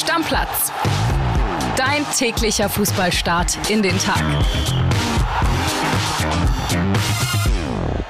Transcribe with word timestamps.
Stammplatz. 0.00 0.72
Dein 1.76 2.06
täglicher 2.16 2.70
Fußballstart 2.70 3.70
in 3.70 3.82
den 3.82 3.98
Tag. 3.98 4.22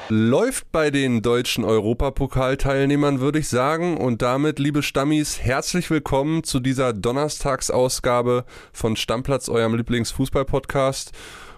Läuft 0.09 0.71
bei 0.71 0.93
den 0.93 1.21
deutschen 1.21 1.65
Europapokalteilnehmern, 1.65 3.19
würde 3.19 3.41
ich 3.41 3.49
sagen. 3.49 3.97
Und 3.97 4.23
damit, 4.23 4.61
liebe 4.61 4.85
Stammis, 4.85 5.41
herzlich 5.41 5.91
willkommen 5.91 6.45
zu 6.45 6.61
dieser 6.61 6.93
Donnerstagsausgabe 6.93 8.45
von 8.73 8.95
Stammplatz, 8.95 9.49
eurem 9.49 9.75
Lieblingsfußballpodcast. 9.75 11.11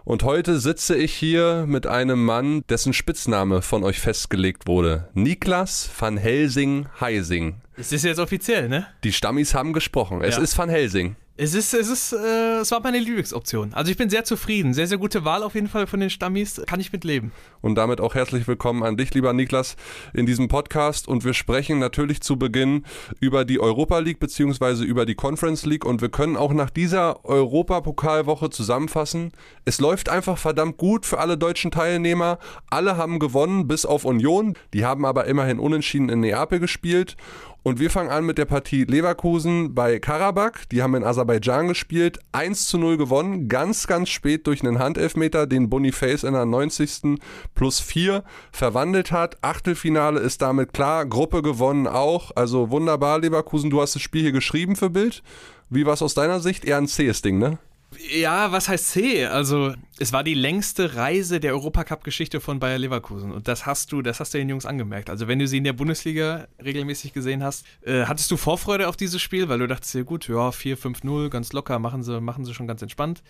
Und 0.05 0.23
heute 0.23 0.61
sitze 0.61 0.97
ich 0.97 1.13
hier 1.13 1.67
mit 1.69 1.87
einem 1.87 2.25
Mann, 2.25 2.65
dessen 2.71 2.95
Spitzname 2.95 3.61
von 3.61 3.85
euch 3.85 4.01
festgelegt 4.01 4.67
wurde. 4.67 5.11
Niklas 5.13 5.91
van 5.97 6.17
Helsing 6.17 6.87
Heising. 7.01 7.62
Es 7.77 7.91
ist 7.93 8.05
jetzt 8.05 8.19
offiziell, 8.19 8.69
ne? 8.69 8.87
Die 9.03 9.13
Stammis 9.13 9.55
haben 9.55 9.73
gesprochen. 9.73 10.21
Es 10.23 10.37
Ja. 10.37 10.43
ist 10.43 10.57
van 10.59 10.69
Helsing. 10.69 11.17
Es 11.39 11.55
ist, 11.55 11.73
es 11.73 11.89
ist, 11.89 12.13
äh, 12.13 12.59
es 12.61 12.71
war 12.71 12.81
meine 12.81 12.99
Lieblingsoption. 12.99 13.73
Also 13.73 13.91
ich 13.91 13.97
bin 13.97 14.11
sehr 14.11 14.23
zufrieden. 14.25 14.75
Sehr, 14.75 14.87
sehr 14.87 14.99
gute 14.99 15.25
Wahl 15.25 15.43
auf 15.43 15.55
jeden 15.55 15.67
Fall 15.67 15.87
von 15.87 15.99
den 15.99 16.11
Stammis. 16.11 16.61
Kann 16.67 16.79
ich 16.79 16.93
mit 16.93 17.05
leben. 17.05 17.33
Und 17.63 17.75
damit 17.77 18.03
auch 18.03 18.15
herzlich 18.15 18.47
willkommen 18.47 18.83
an 18.83 18.99
dich, 18.99 19.15
lieber 19.15 19.33
Niklas, 19.33 19.77
in 20.13 20.27
diesem 20.27 20.49
Podcast. 20.49 21.09
Und 21.09 21.25
wir 21.25 21.33
sprechen 21.33 21.79
natürlich 21.79 22.21
zu 22.21 22.37
Beginn 22.39 22.85
über 23.19 23.47
die 23.47 23.59
Europa 23.61 23.99
League 24.01 24.21
beziehungsweise 24.21 24.85
über 24.85 25.07
die 25.07 25.15
Conference 25.15 25.65
League. 25.65 25.87
Und 25.87 26.03
wir 26.03 26.11
können 26.11 26.37
auch 26.37 26.53
nach 26.53 26.69
dieser 26.69 27.25
Europapokalwoche 27.25 28.51
zusammenfassen. 28.51 29.33
Es 29.65 29.81
läuft 29.81 30.11
einfach 30.11 30.37
verdammt 30.37 30.77
gut 30.77 31.07
für 31.07 31.19
alle 31.19 31.39
deutschen 31.39 31.71
Teilnehmer. 31.71 32.39
Alle 32.69 32.99
haben 32.99 33.19
gewonnen, 33.19 33.67
bis 33.67 33.87
auf 33.87 34.05
Union. 34.05 34.55
Die 34.75 34.85
haben 34.85 35.07
aber 35.07 35.25
immerhin 35.25 35.59
unentschieden 35.59 36.11
in 36.11 36.21
Neapel 36.21 36.61
gespielt. 36.61 37.17
Und 37.65 37.79
wir 37.79 37.91
fangen 37.91 38.11
an 38.11 38.27
mit 38.27 38.39
der 38.39 38.45
Partie 38.45 38.85
Leverkusen 38.85 39.73
bei 39.73 40.01
Karabakh. 40.01 40.69
Die 40.73 40.83
haben 40.83 40.97
in 40.97 41.05
Aserbaidschan 41.05 41.69
gespielt. 41.69 42.19
1 42.33 42.67
zu 42.67 42.77
0 42.77 42.97
gewonnen. 42.97 43.49
Ganz, 43.49 43.87
ganz 43.87 44.09
spät 44.09 44.49
durch 44.49 44.63
einen 44.63 44.81
Handelfmeter, 44.81 45.47
den 45.47 45.71
Boniface 45.71 46.25
in 46.25 46.33
der 46.33 46.45
90. 46.45 47.21
plus 47.55 47.79
4 47.79 48.25
verwandelt 48.51 49.13
hat. 49.13 49.39
Achtelfinale 49.43 50.19
ist 50.19 50.43
damit 50.43 50.73
klar. 50.73 51.07
Gruppe 51.07 51.41
gewonnen 51.41 51.87
auch. 51.87 52.33
Also 52.35 52.71
wunderbar, 52.71 53.21
Leverkusen. 53.21 53.71
Du 53.71 53.81
hast 53.81 53.95
das 53.95 54.03
Spiel 54.03 54.23
hier 54.23 54.33
geschrieben 54.33 54.75
für 54.75 54.91
Bild. 54.91 55.23
Wie 55.71 55.87
war 55.87 55.95
es 55.95 56.03
aus 56.03 56.15
deiner 56.15 56.41
Sicht? 56.41 56.65
Eher 56.65 56.79
ein 56.79 56.89
zähes 56.89 57.23
Ding, 57.23 57.39
ne? 57.39 57.59
Ja, 57.99 58.53
was 58.53 58.69
heißt 58.69 58.91
C? 58.91 59.27
Also, 59.27 59.75
es 59.99 60.13
war 60.13 60.25
die 60.25 60.35
längste 60.35 60.97
Reise 60.97 61.41
der 61.41 61.53
Europacup-Geschichte 61.53 62.41
von 62.41 62.59
Bayer 62.59 62.79
Leverkusen. 62.79 63.33
Und 63.33 63.49
das 63.49 63.67
hast 63.67 63.93
du, 63.93 64.03
das 64.03 64.21
hast 64.21 64.35
du 64.35 64.39
den 64.39 64.49
Jungs 64.49 64.67
angemerkt. 64.67 65.11
Also, 65.11 65.29
wenn 65.29 65.39
du 65.39 65.47
sie 65.47 65.59
in 65.59 65.65
der 65.65 65.73
Bundesliga 65.73 66.47
regelmäßig 66.63 67.13
gesehen 67.13 67.43
hast, 67.43 67.65
äh, 67.83 68.05
hattest 68.05 68.31
du 68.31 68.37
Vorfreude 68.37 68.89
auf 68.89 68.97
dieses 68.97 69.21
Spiel, 69.21 69.49
weil 69.49 69.59
du 69.59 69.67
dachtest 69.67 69.95
dir, 69.95 70.05
gut, 70.05 70.29
ja, 70.29 70.51
4-5-0, 70.51 71.29
ganz 71.29 71.53
locker, 71.53 71.79
machen 71.79 72.03
sie, 72.03 72.21
machen 72.21 72.45
sie 72.45 72.55
schon 72.55 72.67
ganz 72.67 72.83
entspannt. 72.83 73.23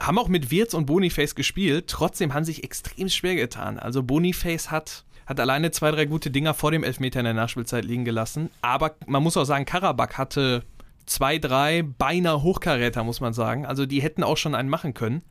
Haben 0.00 0.18
auch 0.18 0.28
mit 0.28 0.50
Wirtz 0.50 0.74
und 0.74 0.86
Boniface 0.86 1.34
gespielt, 1.34 1.86
trotzdem 1.88 2.34
haben 2.34 2.44
sich 2.44 2.64
extrem 2.64 3.08
schwer 3.08 3.36
getan. 3.36 3.78
Also, 3.78 4.02
Boniface 4.02 4.70
hat 4.70 5.04
hat 5.26 5.40
alleine 5.40 5.70
zwei, 5.70 5.90
drei 5.90 6.04
gute 6.04 6.30
Dinger 6.30 6.52
vor 6.54 6.70
dem 6.72 6.84
Elfmeter 6.84 7.20
in 7.20 7.24
der 7.24 7.34
Nachspielzeit 7.34 7.84
liegen 7.84 8.04
gelassen. 8.04 8.50
Aber 8.60 8.96
man 9.06 9.22
muss 9.22 9.36
auch 9.36 9.44
sagen, 9.44 9.64
Karabakh 9.64 10.18
hatte 10.18 10.64
zwei, 11.06 11.38
drei 11.38 11.82
beinahe 11.82 12.42
Hochkaräter, 12.42 13.04
muss 13.04 13.20
man 13.20 13.32
sagen. 13.32 13.66
Also 13.66 13.86
die 13.86 14.02
hätten 14.02 14.22
auch 14.22 14.36
schon 14.36 14.54
einen 14.54 14.68
machen 14.68 14.94
können. 14.94 15.22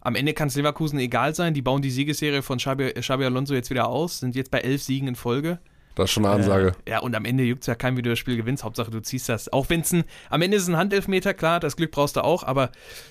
Am 0.00 0.14
Ende 0.14 0.32
kann 0.32 0.48
es 0.48 0.56
Leverkusen 0.56 0.98
egal 0.98 1.34
sein. 1.34 1.54
Die 1.54 1.62
bauen 1.62 1.82
die 1.82 1.90
Siegesserie 1.90 2.42
von 2.42 2.58
Xabi, 2.58 2.92
Xabi 2.92 3.24
Alonso 3.24 3.54
jetzt 3.54 3.70
wieder 3.70 3.88
aus, 3.88 4.20
sind 4.20 4.36
jetzt 4.36 4.50
bei 4.50 4.60
elf 4.60 4.82
Siegen 4.82 5.08
in 5.08 5.16
Folge. 5.16 5.58
Das 5.94 6.04
ist 6.04 6.10
schon 6.12 6.24
eine 6.24 6.34
Ansage. 6.34 6.72
Äh, 6.84 6.92
ja, 6.92 6.98
und 7.00 7.14
am 7.14 7.24
Ende 7.24 7.44
juckt 7.44 7.62
es 7.62 7.66
ja 7.66 7.74
kein, 7.74 7.96
wie 7.96 8.02
du 8.02 8.10
das 8.10 8.18
Spiel 8.18 8.36
gewinnst. 8.36 8.62
Hauptsache, 8.64 8.90
du 8.90 9.00
ziehst 9.00 9.28
das. 9.28 9.52
Auch 9.52 9.68
wenn 9.68 9.80
es 9.80 9.92
ein, 9.92 10.04
am 10.30 10.42
Ende 10.42 10.56
ist 10.56 10.64
es 10.64 10.68
ein 10.68 10.76
Handelfmeter, 10.76 11.34
klar, 11.34 11.60
das 11.60 11.76
Glück 11.76 11.90
brauchst 11.90 12.16
du 12.16 12.22
auch, 12.22 12.44
aber 12.44 12.70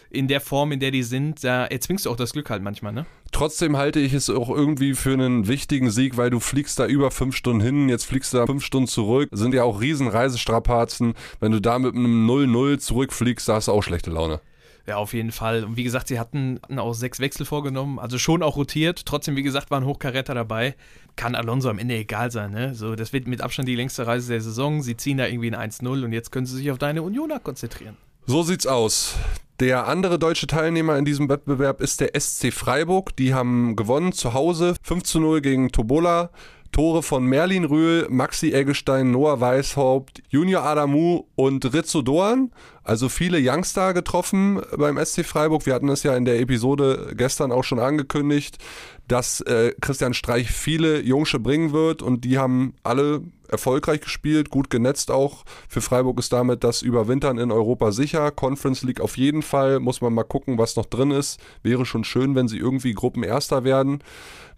in 0.10 0.28
der 0.28 0.40
Form, 0.40 0.72
in 0.72 0.80
der 0.80 0.92
die 0.92 1.04
sind, 1.04 1.44
da 1.44 1.66
erzwingst 1.66 2.06
du 2.06 2.12
auch 2.12 2.16
das 2.16 2.34
Glück 2.34 2.50
halt 2.50 2.64
manchmal, 2.64 2.94
ne? 2.94 3.06
Trotzdem 3.32 3.76
halte 3.76 4.00
ich 4.00 4.14
es 4.14 4.30
auch 4.30 4.50
irgendwie 4.50 4.94
für 4.94 5.14
einen 5.14 5.48
wichtigen 5.48 5.92
Sieg, 5.92 6.16
weil 6.16 6.30
du 6.30 6.40
fliegst 6.40 6.80
da 6.80 6.86
über 6.86 7.12
fünf 7.12 7.36
Stunden 7.36 7.62
hin, 7.62 7.90
jetzt 7.90 8.06
fliegst 8.06 8.34
du 8.34 8.38
da 8.38 8.46
fünf 8.46 8.64
Stunden 8.64 8.88
zurück. 8.88 9.30
Sind 9.34 9.54
ja 9.54 9.64
auch 9.64 9.82
riesen 9.82 10.08
Reisestrapazen. 10.08 11.14
Wenn 11.40 11.52
du 11.52 11.60
da 11.60 11.78
mit 11.80 11.94
einem 11.94 12.30
0-0 12.30 12.78
zurückfliegst, 12.80 13.50
da 13.50 13.56
hast 13.56 13.68
du 13.68 13.74
auch 13.74 13.84
schlechte 13.84 14.12
Laune. 14.12 14.40
Ja, 14.88 14.96
auf 14.96 15.14
jeden 15.14 15.34
Fall. 15.34 15.66
Und 15.66 15.76
wie 15.76 15.84
gesagt, 15.84 16.08
sie 16.08 16.18
hatten, 16.18 16.60
hatten 16.64 16.80
auch 16.80 16.94
sechs 16.94 17.20
Wechsel 17.20 17.46
vorgenommen, 17.46 18.00
also 18.00 18.18
schon 18.18 18.42
auch 18.42 18.56
rotiert. 18.56 19.06
Trotzdem, 19.06 19.36
wie 19.36 19.44
gesagt, 19.44 19.70
waren 19.70 19.86
Hochkaräter 19.86 20.34
dabei. 20.34 20.76
Kann 21.18 21.36
Alonso 21.36 21.70
am 21.70 21.78
Ende 21.78 21.96
egal 21.96 22.32
sein, 22.32 22.52
ne? 22.52 22.74
So, 22.74 22.96
das 22.96 23.12
wird 23.12 23.28
mit 23.28 23.42
Abstand 23.42 23.68
die 23.68 23.76
längste 23.76 24.08
Reise 24.08 24.32
der 24.32 24.42
Saison. 24.42 24.82
Sie 24.82 24.96
ziehen 24.96 25.18
da 25.18 25.28
irgendwie 25.28 25.54
ein 25.54 25.72
1-0 25.72 26.06
und 26.06 26.14
jetzt 26.14 26.32
können 26.32 26.46
sie 26.46 26.56
sich 26.56 26.72
auf 26.72 26.78
deine 26.78 27.02
Unioner 27.02 27.40
konzentrieren. 27.40 27.98
So 28.28 28.44
sieht's 28.44 28.66
aus. 28.66 29.16
Der 29.60 29.88
andere 29.88 30.20
deutsche 30.20 30.48
Teilnehmer 30.48 30.98
in 30.98 31.04
diesem 31.04 31.28
Wettbewerb 31.28 31.82
ist 31.82 32.00
der 32.00 32.12
SC 32.18 32.54
Freiburg. 32.54 33.16
Die 33.18 33.34
haben 33.34 33.76
gewonnen 33.76 34.14
zu 34.14 34.34
Hause 34.34 34.76
5 34.84 35.04
zu 35.04 35.20
0 35.20 35.42
gegen 35.42 35.72
Tobola. 35.72 36.30
Tore 36.78 37.02
von 37.02 37.26
Merlin 37.26 37.66
Rühl, 37.66 38.06
Maxi 38.08 38.54
Eggestein, 38.54 39.10
Noah 39.10 39.42
Weishaupt, 39.42 40.22
Junior 40.30 40.64
Adamu 40.64 41.24
und 41.36 41.74
Rizzo 41.74 42.04
Doan. 42.04 42.52
Also 42.84 43.10
viele 43.10 43.40
Youngster 43.42 43.96
getroffen 43.96 44.62
beim 44.78 45.04
SC 45.04 45.26
Freiburg. 45.26 45.66
Wir 45.66 45.74
hatten 45.74 45.90
es 45.90 46.04
ja 46.04 46.16
in 46.16 46.26
der 46.26 46.40
Episode 46.40 47.16
gestern 47.18 47.52
auch 47.52 47.64
schon 47.64 47.80
angekündigt, 47.80 48.60
dass 49.08 49.42
äh, 49.42 49.74
Christian 49.82 50.14
Streich 50.14 50.52
viele 50.52 51.02
Jungsche 51.02 51.40
bringen 51.40 51.74
wird 51.74 52.04
und 52.04 52.24
die 52.26 52.38
haben 52.38 52.76
alle 52.84 53.22
erfolgreich 53.48 54.02
gespielt, 54.02 54.52
gut 54.52 54.70
genetzt 54.70 55.10
auch. 55.10 55.46
Für 55.68 55.82
Freiburg 55.82 56.20
ist 56.20 56.32
damit 56.32 56.64
das 56.64 56.84
Überwintern 56.84 57.40
in 57.40 57.52
Europa 57.52 57.92
sicher. 57.92 58.30
Conference 58.30 58.84
League 58.84 59.02
auf 59.02 59.18
jeden 59.18 59.42
Fall. 59.42 59.80
Muss 59.80 60.02
man 60.02 60.14
mal 60.14 60.26
gucken, 60.26 60.60
was 60.60 60.76
noch 60.76 60.86
drin 60.86 61.10
ist. 61.10 61.40
Wäre 61.64 61.88
schon 61.88 62.04
schön, 62.04 62.36
wenn 62.36 62.48
sie 62.48 62.60
irgendwie 62.60 62.94
Gruppenerster 62.94 63.64
werden 63.64 64.04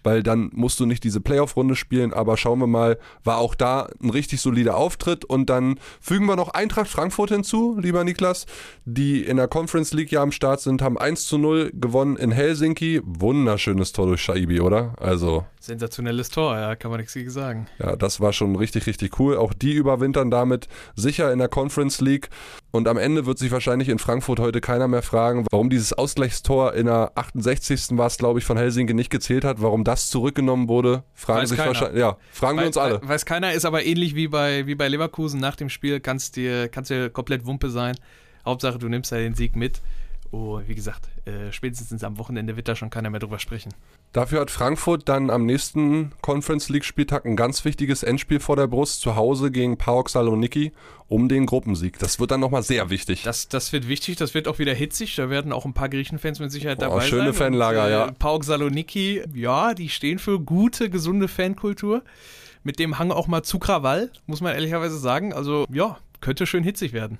weil 0.04 0.24
dann 0.24 0.50
musst 0.54 0.80
du 0.80 0.86
nicht 0.86 1.04
diese 1.04 1.22
Playoff-Runde 1.22 1.76
spielen, 1.76 2.14
aber 2.14 2.38
schauen 2.38 2.60
wir 2.60 2.68
mal, 2.68 2.98
war 3.24 3.38
auch 3.38 3.56
da 3.56 3.90
ein 4.02 4.10
richtig 4.10 4.42
solider 4.42 4.78
Auftritt 4.78 5.26
und 5.26 5.50
dann 5.50 5.80
fügen 6.00 6.26
wir 6.26 6.36
noch 6.36 6.50
Eintracht 6.50 6.90
Frankfurt 6.90 7.30
hinzu, 7.30 7.78
lieber 7.80 8.04
Niklas, 8.04 8.46
die 8.86 9.24
in 9.24 9.38
der 9.38 9.48
Conference 9.48 9.94
League 9.94 10.12
ja 10.12 10.22
am 10.22 10.32
Start 10.32 10.62
sind, 10.62 10.82
haben 10.82 10.98
1 10.98 11.26
zu 11.26 11.38
0 11.38 11.72
gewonnen 11.74 12.18
in 12.18 12.32
Helsinki. 12.32 13.02
Wunderschönes 13.04 13.92
Tor 13.92 14.08
durch 14.08 14.22
Shaibi, 14.22 14.62
oder? 14.62 14.94
Also, 15.00 15.46
Sensationelles 15.60 16.30
Tor, 16.30 16.58
ja, 16.58 16.76
kann 16.76 16.90
man 16.90 17.00
nichts 17.00 17.14
gegen 17.14 17.30
sagen. 17.30 17.68
ja, 17.80 17.96
das 17.96 18.22
war 18.22 18.34
schon 18.34 18.56
richtig, 18.56 18.88
richtig 18.88 19.20
cool. 19.20 19.38
Auch 19.38 19.54
die 19.54 19.74
überwintern 19.74 20.32
damit 20.32 20.68
sicher 20.96 21.32
in 21.32 21.40
der 21.40 21.50
Conference 21.50 22.02
League. 22.02 22.30
Und 22.72 22.88
am 22.88 22.98
Ende 22.98 23.26
wird 23.26 23.40
sich 23.40 23.52
wahrscheinlich 23.52 23.90
in 23.90 23.98
Frankfurt 23.98 24.40
heute 24.40 24.62
keiner 24.62 24.88
mehr 24.88 25.02
fragen, 25.02 25.46
warum 25.50 25.70
dieses 25.70 25.94
Ausgleichstor 25.94 26.74
in 26.76 26.86
der 26.86 27.12
68. 27.16 27.98
war 27.98 28.08
es, 28.08 28.18
glaube 28.18 28.40
ich, 28.40 28.46
von 28.46 28.58
Helsinki 28.58 28.94
nicht 28.94 29.10
gezählt 29.10 29.44
hat, 29.44 29.62
warum 29.62 29.84
das 29.84 30.10
zurückgenommen 30.10 30.68
wurde. 30.68 31.04
Fragen 31.16 31.42
Weiß 31.42 31.50
sich 31.50 31.58
keiner. 31.58 31.70
wahrscheinlich, 31.70 32.00
ja, 32.00 32.18
fragen 32.32 32.60
wir 32.60 32.68
uns 32.68 32.78
alle. 32.78 33.02
Weiß 33.02 33.26
keiner, 33.26 33.54
ist 33.54 33.66
aber 33.66 33.86
ähnlich 33.86 34.14
wie 34.14 34.28
bei, 34.28 34.68
wie 34.68 34.76
bei 34.76 34.88
Leverkusen 34.88 35.40
nach 35.40 35.56
dem 35.56 35.70
Spiel, 35.70 36.00
kannst 36.00 36.36
dir, 36.36 36.70
kannst 36.70 36.92
dir 36.92 37.10
komplett 37.10 37.46
Wumpe 37.46 37.72
sein. 37.72 37.96
Hauptsache, 38.46 38.78
du 38.78 38.88
nimmst 38.88 39.12
ja 39.12 39.18
den 39.18 39.34
Sieg 39.34 39.56
mit. 39.56 39.82
Oh, 40.32 40.62
wie 40.68 40.76
gesagt, 40.76 41.10
äh, 41.26 41.52
spätestens 41.52 42.04
am 42.04 42.20
Wochenende 42.20 42.56
wird 42.56 42.68
da 42.68 42.76
schon 42.76 42.92
keiner 42.92 43.10
mehr 43.10 43.20
drüber 43.20 43.40
sprechen. 43.40 43.74
Dafür 44.12 44.42
hat 44.42 44.50
Frankfurt 44.50 45.08
dann 45.08 45.30
am 45.30 45.46
nächsten 45.46 46.14
Conference 46.22 46.70
League 46.70 46.84
Spieltag 46.84 47.26
ein 47.26 47.36
ganz 47.36 47.64
wichtiges 47.64 48.02
Endspiel 48.02 48.40
vor 48.40 48.56
der 48.56 48.66
Brust 48.66 49.02
zu 49.02 49.16
Hause 49.16 49.52
gegen 49.52 49.78
PAOK 49.78 50.10
Saloniki 50.10 50.72
um 51.08 51.30
den 51.30 51.46
Gruppensieg. 51.46 52.00
Das 52.00 52.20
wird 52.20 52.32
dann 52.32 52.40
nochmal 52.40 52.64
sehr 52.64 52.90
wichtig. 52.90 53.22
Das, 53.24 53.50
das 53.50 53.72
wird 53.72 53.88
wichtig, 53.88 54.16
das 54.16 54.34
wird 54.34 54.48
auch 54.48 54.58
wieder 54.58 54.74
hitzig. 54.74 55.16
Da 55.16 55.30
werden 55.30 55.52
auch 55.52 55.66
ein 55.66 55.74
paar 55.74 55.90
Griechenfans 55.90 56.40
mit 56.40 56.52
Sicherheit 56.52 56.82
dabei 56.82 57.02
schöne 57.02 57.26
sein. 57.26 57.34
Fanlager, 57.34 57.86
Und, 57.86 57.92
ja. 57.92 58.12
Pauk 58.18 58.44
Saloniki, 58.44 59.24
ja, 59.36 59.76
die 59.76 59.90
stehen 59.90 60.18
für 60.18 60.40
gute, 60.40 60.90
gesunde 60.90 61.28
Fankultur. 61.28 62.04
Mit 62.64 62.80
dem 62.80 63.00
Hang 63.00 63.12
auch 63.12 63.28
mal 63.28 63.44
zu 63.44 63.58
Krawall, 63.60 64.12
muss 64.26 64.42
man 64.42 64.54
ehrlicherweise 64.54 64.98
sagen. 64.98 65.34
Also, 65.34 65.66
ja, 65.72 65.98
könnte 66.20 66.46
schön 66.46 66.64
hitzig 66.64 66.94
werden. 66.94 67.20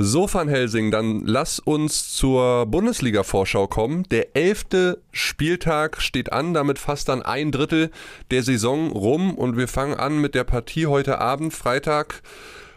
So, 0.00 0.32
Van 0.32 0.46
Helsing, 0.46 0.92
dann 0.92 1.22
lass 1.26 1.58
uns 1.58 2.14
zur 2.14 2.66
Bundesliga-Vorschau 2.66 3.66
kommen. 3.66 4.04
Der 4.12 4.36
elfte 4.36 5.02
Spieltag 5.10 6.00
steht 6.00 6.32
an, 6.32 6.54
damit 6.54 6.78
fast 6.78 7.08
dann 7.08 7.20
ein 7.20 7.50
Drittel 7.50 7.90
der 8.30 8.44
Saison 8.44 8.92
rum. 8.92 9.34
Und 9.34 9.56
wir 9.56 9.66
fangen 9.66 9.94
an 9.94 10.20
mit 10.20 10.36
der 10.36 10.44
Partie 10.44 10.86
heute 10.86 11.20
Abend, 11.20 11.52
Freitag 11.52 12.22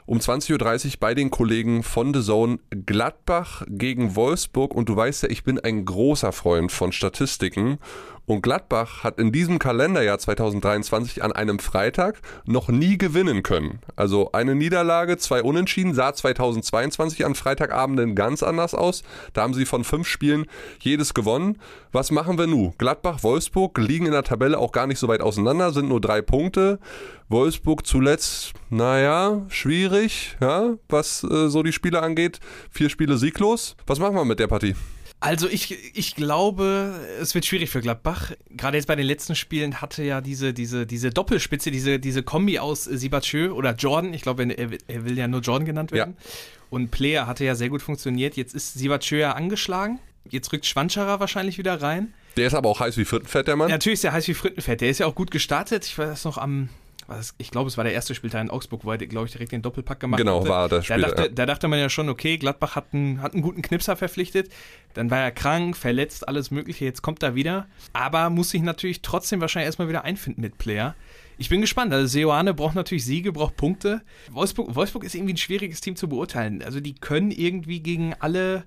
um 0.08 0.18
20.30 0.18 0.86
Uhr 0.86 0.92
bei 1.00 1.14
den 1.14 1.30
Kollegen 1.30 1.84
von 1.84 2.12
The 2.12 2.24
Zone 2.24 2.58
Gladbach 2.88 3.64
gegen 3.68 4.16
Wolfsburg. 4.16 4.74
Und 4.74 4.90
du 4.90 4.96
weißt 4.96 5.22
ja, 5.24 5.30
ich 5.30 5.44
bin 5.44 5.60
ein 5.60 5.86
großer 5.86 6.32
Freund 6.32 6.72
von 6.72 6.92
Statistiken 6.92 7.78
und 8.26 8.42
Gladbach 8.42 9.04
hat 9.04 9.20
in 9.20 9.32
diesem 9.32 9.60
Kalenderjahr 9.60 10.20
2023 10.20 11.24
an 11.24 11.32
einem 11.32 11.60
Freitag 11.60 12.22
noch 12.46 12.70
nie 12.70 12.98
gewinnen 12.98 13.44
können. 13.44 13.80
Also 13.96 14.32
eine 14.32 14.56
Niederlage, 14.56 15.18
zwei 15.18 15.42
Unentschieden, 15.42 15.94
sah 15.94 16.14
2022 16.14 17.26
an 17.26 17.36
Freitagabenden 17.36 18.16
ganz 18.16 18.44
anders 18.44 18.74
aus. 18.74 19.04
Da 19.34 19.42
haben 19.42 19.54
sie 19.54 19.66
von 19.66 19.84
fünf 19.84 20.08
Spielen 20.08 20.46
jedes 20.80 21.14
gewonnen. 21.14 21.58
Was 21.92 22.12
machen 22.12 22.38
wir 22.38 22.48
nun? 22.48 22.74
Gladbach, 22.78 23.24
Wolfsburg 23.24 23.78
liegen 23.78 24.06
in 24.06 24.12
der 24.12 24.24
Tabelle 24.24 24.60
auch 24.60 24.72
gar 24.72 24.88
nicht 24.88 25.00
so 25.00 25.08
weit 25.08 25.22
auseinander, 25.22 25.72
sind 25.72 25.90
nur 25.90 26.00
drei 26.00 26.22
Punkte. 26.22 26.80
Wolfsburg 27.28 27.86
zuletzt, 27.86 28.54
naja, 28.70 29.42
schwierig, 29.48 30.38
ja, 30.42 30.76
was 30.90 31.24
äh, 31.24 31.50
so 31.50 31.64
die 31.64 31.72
Spiele 31.72 32.02
angeht. 32.02 32.40
Vier 32.70 32.90
Spiele 32.90 33.18
sieglos. 33.18 33.76
Was 33.88 34.00
machen 34.00 34.16
wir 34.16 34.26
mit 34.26 34.40
der 34.40 34.48
Partie? 34.48 34.76
Also 35.24 35.48
ich, 35.48 35.96
ich 35.96 36.16
glaube, 36.16 37.00
es 37.22 37.36
wird 37.36 37.46
schwierig 37.46 37.70
für 37.70 37.80
Gladbach. 37.80 38.11
Gerade 38.50 38.78
jetzt 38.78 38.88
bei 38.88 38.96
den 38.96 39.06
letzten 39.06 39.36
Spielen 39.36 39.82
hatte 39.82 40.04
ja 40.04 40.22
diese, 40.22 40.54
diese, 40.54 40.86
diese 40.86 41.10
Doppelspitze, 41.10 41.72
diese, 41.72 42.00
diese 42.00 42.24
Kombi 42.24 42.60
aus 42.60 42.84
Sibachö 42.84 43.52
oder 43.52 43.74
Jordan, 43.76 44.14
ich 44.14 44.22
glaube, 44.22 44.44
er, 44.44 44.70
er 44.88 45.06
will 45.06 45.18
ja 45.18 45.28
nur 45.28 45.42
Jordan 45.42 45.66
genannt 45.66 45.92
werden. 45.92 46.16
Ja. 46.18 46.26
Und 46.70 46.92
Player 46.92 47.28
hatte 47.28 47.44
ja 47.44 47.56
sehr 47.56 47.70
gut 47.70 47.82
funktioniert. 47.82 48.38
Jetzt 48.38 48.56
ist 48.56 48.76
Sibachö 48.76 49.18
ja 49.18 49.34
angeschlagen. 49.34 50.00
Jetzt 50.30 50.54
rückt 50.54 50.66
Schwanscherer 50.66 51.20
wahrscheinlich 51.20 51.58
wieder 51.58 51.82
rein. 51.82 52.14
Der 52.38 52.48
ist 52.48 52.54
aber 52.54 52.70
auch 52.70 52.80
heiß 52.80 52.98
wie 52.98 53.06
Frittenfett, 53.06 53.48
der 53.48 53.56
Mann. 53.56 53.70
Ja, 53.70 53.76
natürlich 53.76 54.00
ist 54.00 54.06
er 54.06 54.14
heiß 54.14 54.28
wie 54.28 54.34
Frittenfett. 54.34 54.82
Der 54.82 54.90
ist 54.90 55.00
ja 55.00 55.06
auch 55.06 55.16
gut 55.16 55.32
gestartet. 55.32 55.86
Ich 55.86 55.98
weiß 55.98 56.24
noch 56.26 56.38
am 56.38 56.70
was, 57.12 57.36
ich 57.38 57.52
glaube, 57.52 57.68
es 57.68 57.78
war 57.78 57.84
der 57.84 57.94
erste 57.94 58.16
Spieltag 58.16 58.42
in 58.42 58.50
Augsburg, 58.50 58.86
wo 58.86 58.92
er, 58.92 58.98
glaube 58.98 59.28
ich, 59.28 59.32
direkt 59.32 59.52
den 59.52 59.62
Doppelpack 59.62 60.00
gemacht 60.00 60.18
genau, 60.18 60.38
hatte. 60.38 60.44
Genau, 60.44 60.56
war 60.56 60.70
das 60.70 60.86
Spiel. 60.86 61.02
Da 61.02 61.08
dachte, 61.08 61.22
ja. 61.24 61.28
da 61.30 61.46
dachte 61.46 61.68
man 61.68 61.80
ja 61.80 61.90
schon, 61.90 62.10
okay, 62.10 62.38
Gladbach 62.38 62.76
hat 62.76 62.94
einen, 62.94 63.22
hat 63.22 63.34
einen 63.34 63.42
guten 63.42 63.62
Knipser 63.62 63.96
verpflichtet. 63.96 64.52
Dann 64.94 65.12
war 65.12 65.20
er 65.20 65.32
krank, 65.32 65.78
verletzt, 65.78 66.28
alles 66.28 66.52
Mögliche. 66.52 66.86
Jetzt 66.86 67.02
kommt 67.02 67.22
er 67.24 67.36
wieder. 67.36 67.68
Aber 67.94 68.30
muss 68.30 68.50
sich 68.52 68.62
natürlich 68.62 69.02
trotzdem 69.02 69.42
wahrscheinlich 69.42 69.68
erstmal 69.68 69.90
wieder 69.90 70.04
einfinden 70.04 70.42
mit 70.42 70.58
Player. 70.58 70.96
Ich 71.38 71.50
bin 71.50 71.62
gespannt. 71.62 71.94
Also, 71.94 72.08
Seoane 72.08 72.54
braucht 72.54 72.76
natürlich 72.76 73.06
Siege, 73.06 73.32
braucht 73.32 73.58
Punkte. 73.58 74.02
Wolfsburg, 74.30 74.76
Wolfsburg 74.76 75.04
ist 75.04 75.16
irgendwie 75.16 75.34
ein 75.34 75.38
schwieriges 75.38 75.82
Team 75.82 75.96
zu 75.96 76.08
beurteilen. 76.08 76.62
Also, 76.64 76.80
die 76.80 76.94
können 76.94 77.32
irgendwie 77.32 77.80
gegen 77.80 78.14
alle 78.20 78.64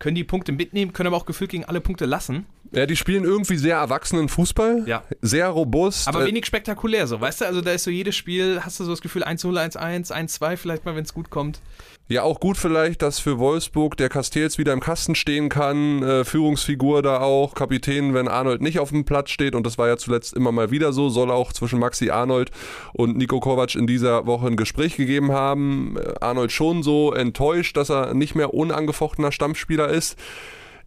können 0.00 0.16
die 0.16 0.24
Punkte 0.24 0.50
mitnehmen, 0.50 0.92
können 0.92 1.06
aber 1.06 1.16
auch 1.16 1.26
gefühlt 1.26 1.50
gegen 1.50 1.64
alle 1.64 1.80
Punkte 1.80 2.06
lassen. 2.06 2.46
Ja, 2.72 2.86
die 2.86 2.96
spielen 2.96 3.22
irgendwie 3.22 3.56
sehr 3.56 3.76
erwachsenen 3.76 4.28
Fußball. 4.28 4.82
Ja. 4.86 5.04
Sehr 5.20 5.48
robust. 5.48 6.08
Aber 6.08 6.22
äh, 6.22 6.26
wenig 6.26 6.46
spektakulär 6.46 7.06
so, 7.06 7.20
weißt 7.20 7.42
du? 7.42 7.44
Also 7.44 7.60
da 7.60 7.70
ist 7.70 7.84
so 7.84 7.90
jedes 7.90 8.16
Spiel, 8.16 8.60
hast 8.64 8.80
du 8.80 8.84
so 8.84 8.90
das 8.90 9.02
Gefühl 9.02 9.22
1-0, 9.22 9.76
1-1, 9.76 10.10
1-2 10.10 10.56
vielleicht 10.56 10.84
mal, 10.84 10.96
wenn 10.96 11.04
es 11.04 11.14
gut 11.14 11.30
kommt. 11.30 11.60
Ja, 12.10 12.24
auch 12.24 12.40
gut 12.40 12.56
vielleicht, 12.56 13.02
dass 13.02 13.20
für 13.20 13.38
Wolfsburg 13.38 13.96
der 13.96 14.08
Castells 14.08 14.58
wieder 14.58 14.72
im 14.72 14.80
Kasten 14.80 15.14
stehen 15.14 15.48
kann. 15.48 16.02
Äh, 16.02 16.24
Führungsfigur 16.24 17.02
da 17.02 17.20
auch, 17.20 17.54
Kapitän, 17.54 18.14
wenn 18.14 18.26
Arnold 18.26 18.62
nicht 18.62 18.80
auf 18.80 18.88
dem 18.88 19.04
Platz 19.04 19.30
steht. 19.30 19.54
Und 19.54 19.64
das 19.64 19.78
war 19.78 19.86
ja 19.86 19.96
zuletzt 19.96 20.34
immer 20.34 20.50
mal 20.50 20.72
wieder 20.72 20.92
so. 20.92 21.08
Soll 21.08 21.30
auch 21.30 21.52
zwischen 21.52 21.78
Maxi 21.78 22.10
Arnold 22.10 22.50
und 22.92 23.16
Nico 23.16 23.38
Kovac 23.38 23.76
in 23.76 23.86
dieser 23.86 24.26
Woche 24.26 24.48
ein 24.48 24.56
Gespräch 24.56 24.96
gegeben 24.96 25.30
haben. 25.30 25.96
Äh, 25.98 26.14
Arnold 26.20 26.50
schon 26.50 26.82
so 26.82 27.12
enttäuscht, 27.12 27.76
dass 27.76 27.90
er 27.92 28.12
nicht 28.12 28.34
mehr 28.34 28.54
unangefochtener 28.54 29.30
Stammspieler 29.30 29.88
ist. 29.88 30.18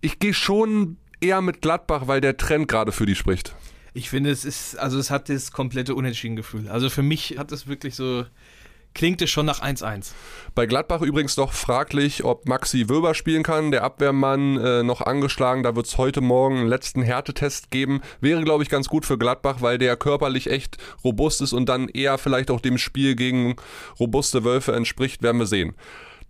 Ich 0.01 0.19
gehe 0.19 0.33
schon 0.33 0.97
eher 1.21 1.39
mit 1.39 1.61
Gladbach, 1.61 2.07
weil 2.07 2.19
der 2.19 2.35
Trend 2.35 2.67
gerade 2.67 2.91
für 2.91 3.05
die 3.05 3.15
spricht. 3.15 3.55
Ich 3.93 4.09
finde, 4.09 4.29
es 4.29 4.43
ist, 4.43 4.77
also 4.77 4.99
es 4.99 5.09
hat 5.09 5.29
das 5.29 5.53
komplette 5.53 5.95
Unentschieden-Gefühl. 5.95 6.67
Also 6.67 6.89
für 6.89 7.01
mich 7.01 7.37
hat 7.37 7.53
es 7.53 7.65
wirklich 7.65 7.95
so 7.95 8.25
klingt 8.93 9.21
es 9.21 9.29
schon 9.29 9.45
nach 9.45 9.61
1-1. 9.61 10.11
Bei 10.55 10.65
Gladbach 10.65 11.01
übrigens 11.01 11.37
noch 11.37 11.53
fraglich, 11.53 12.23
ob 12.23 12.47
Maxi 12.47 12.89
Wöber 12.89 13.15
spielen 13.15 13.43
kann. 13.43 13.71
Der 13.71 13.83
Abwehrmann 13.83 14.57
äh, 14.57 14.83
noch 14.83 15.01
angeschlagen. 15.01 15.63
Da 15.63 15.75
wird 15.75 15.87
es 15.87 15.97
heute 15.97 16.21
Morgen 16.21 16.57
einen 16.57 16.67
letzten 16.67 17.01
Härtetest 17.01 17.71
geben. 17.71 18.01
Wäre, 18.21 18.43
glaube 18.43 18.63
ich, 18.63 18.69
ganz 18.69 18.87
gut 18.87 19.05
für 19.05 19.17
Gladbach, 19.17 19.57
weil 19.61 19.77
der 19.77 19.97
körperlich 19.97 20.49
echt 20.49 20.77
robust 21.03 21.41
ist 21.41 21.53
und 21.53 21.67
dann 21.69 21.89
eher 21.89 22.17
vielleicht 22.17 22.51
auch 22.51 22.61
dem 22.61 22.77
Spiel 22.77 23.15
gegen 23.15 23.55
robuste 23.99 24.43
Wölfe 24.43 24.73
entspricht, 24.73 25.23
werden 25.23 25.39
wir 25.39 25.47
sehen. 25.47 25.75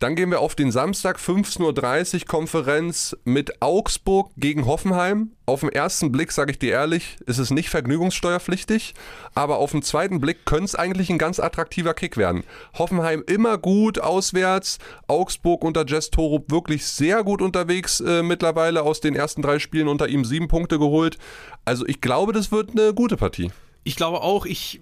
Dann 0.03 0.17
gehen 0.17 0.31
wir 0.31 0.41
auf 0.41 0.53
den 0.53 0.69
Samstag 0.69 1.17
15.30 1.17 2.13
Uhr 2.13 2.27
Konferenz 2.27 3.15
mit 3.23 3.61
Augsburg 3.61 4.31
gegen 4.35 4.65
Hoffenheim. 4.65 5.31
Auf 5.45 5.61
den 5.61 5.69
ersten 5.69 6.11
Blick, 6.11 6.33
sage 6.33 6.51
ich 6.51 6.59
dir 6.59 6.73
ehrlich, 6.73 7.15
ist 7.25 7.37
es 7.37 7.51
nicht 7.51 7.69
vergnügungssteuerpflichtig, 7.69 8.95
aber 9.33 9.59
auf 9.59 9.71
den 9.71 9.81
zweiten 9.81 10.19
Blick 10.19 10.45
könnte 10.45 10.65
es 10.65 10.75
eigentlich 10.75 11.09
ein 11.09 11.17
ganz 11.17 11.39
attraktiver 11.39 11.93
Kick 11.93 12.17
werden. 12.17 12.43
Hoffenheim 12.77 13.23
immer 13.27 13.57
gut 13.57 13.97
auswärts, 13.97 14.77
Augsburg 15.07 15.63
unter 15.63 15.85
Jess 15.87 16.09
Torup 16.09 16.51
wirklich 16.51 16.85
sehr 16.85 17.23
gut 17.23 17.41
unterwegs 17.41 18.01
äh, 18.01 18.23
mittlerweile, 18.23 18.83
aus 18.83 18.99
den 18.99 19.15
ersten 19.15 19.41
drei 19.41 19.57
Spielen 19.57 19.87
unter 19.87 20.09
ihm 20.09 20.25
sieben 20.25 20.49
Punkte 20.49 20.79
geholt. 20.79 21.17
Also 21.63 21.85
ich 21.87 22.01
glaube, 22.01 22.33
das 22.33 22.51
wird 22.51 22.71
eine 22.71 22.93
gute 22.93 23.15
Partie. 23.15 23.53
Ich 23.85 23.95
glaube 23.95 24.21
auch, 24.21 24.45
ich 24.45 24.81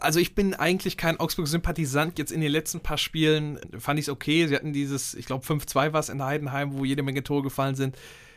also 0.00 0.20
ich 0.20 0.34
bin 0.34 0.54
eigentlich 0.54 0.96
kein 0.96 1.18
Augsburg-Sympathisant. 1.18 2.18
Jetzt 2.18 2.32
in 2.32 2.40
den 2.40 2.50
letzten 2.50 2.80
paar 2.80 2.98
Spielen 2.98 3.58
fand 3.78 3.98
ich 3.98 4.06
es 4.06 4.08
okay. 4.08 4.46
Sie 4.46 4.54
hatten 4.54 4.72
dieses, 4.72 5.14
ich 5.14 5.26
glaube 5.26 5.44
5-2 5.44 5.92
war 5.92 6.00
es 6.00 6.08
in 6.08 6.22
Heidenheim, 6.22 6.78
wo 6.78 6.84
jede 6.84 7.02
Menge 7.02 7.22
Tore 7.22 7.42
gefallen 7.42 7.74
sind. 7.74 7.96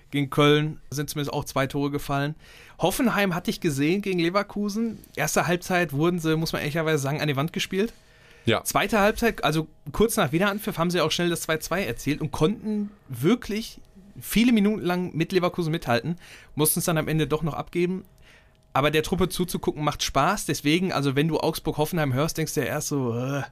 Gegen 0.09 0.29
Köln 0.29 0.79
sind 0.89 1.09
zumindest 1.09 1.33
auch 1.33 1.43
zwei 1.43 1.67
Tore 1.67 1.91
gefallen. 1.91 2.35
Hoffenheim 2.79 3.35
hatte 3.35 3.51
ich 3.51 3.59
gesehen 3.59 4.01
gegen 4.01 4.19
Leverkusen. 4.19 4.99
Erste 5.15 5.47
Halbzeit 5.47 5.91
wurden 5.91 6.19
sie, 6.19 6.37
muss 6.37 6.53
man 6.53 6.61
ehrlicherweise 6.61 7.01
sagen, 7.01 7.19
an 7.19 7.27
die 7.27 7.35
Wand 7.35 7.51
gespielt. 7.51 7.93
Ja. 8.45 8.63
Zweite 8.63 8.99
Halbzeit, 8.99 9.43
also 9.43 9.67
kurz 9.91 10.15
nach 10.15 10.31
Wiederanpfiff, 10.31 10.77
haben 10.77 10.89
sie 10.89 11.01
auch 11.01 11.11
schnell 11.11 11.29
das 11.29 11.47
2-2 11.47 11.79
erzielt 11.81 12.21
und 12.21 12.31
konnten 12.31 12.91
wirklich 13.09 13.81
viele 14.19 14.53
Minuten 14.53 14.81
lang 14.81 15.15
mit 15.15 15.33
Leverkusen 15.33 15.71
mithalten, 15.71 16.15
mussten 16.55 16.79
es 16.79 16.85
dann 16.85 16.97
am 16.97 17.09
Ende 17.09 17.27
doch 17.27 17.43
noch 17.43 17.53
abgeben. 17.53 18.05
Aber 18.73 18.91
der 18.91 19.03
Truppe 19.03 19.29
zuzugucken 19.29 19.83
macht 19.83 20.03
Spaß. 20.03 20.45
Deswegen, 20.45 20.91
also 20.91 21.15
wenn 21.15 21.27
du 21.27 21.39
Augsburg-Hoffenheim 21.39 22.13
hörst, 22.13 22.37
denkst 22.37 22.53
du 22.53 22.59
ja 22.61 22.67
erst 22.67 22.89
so, 22.89 23.17
äh, 23.17 23.43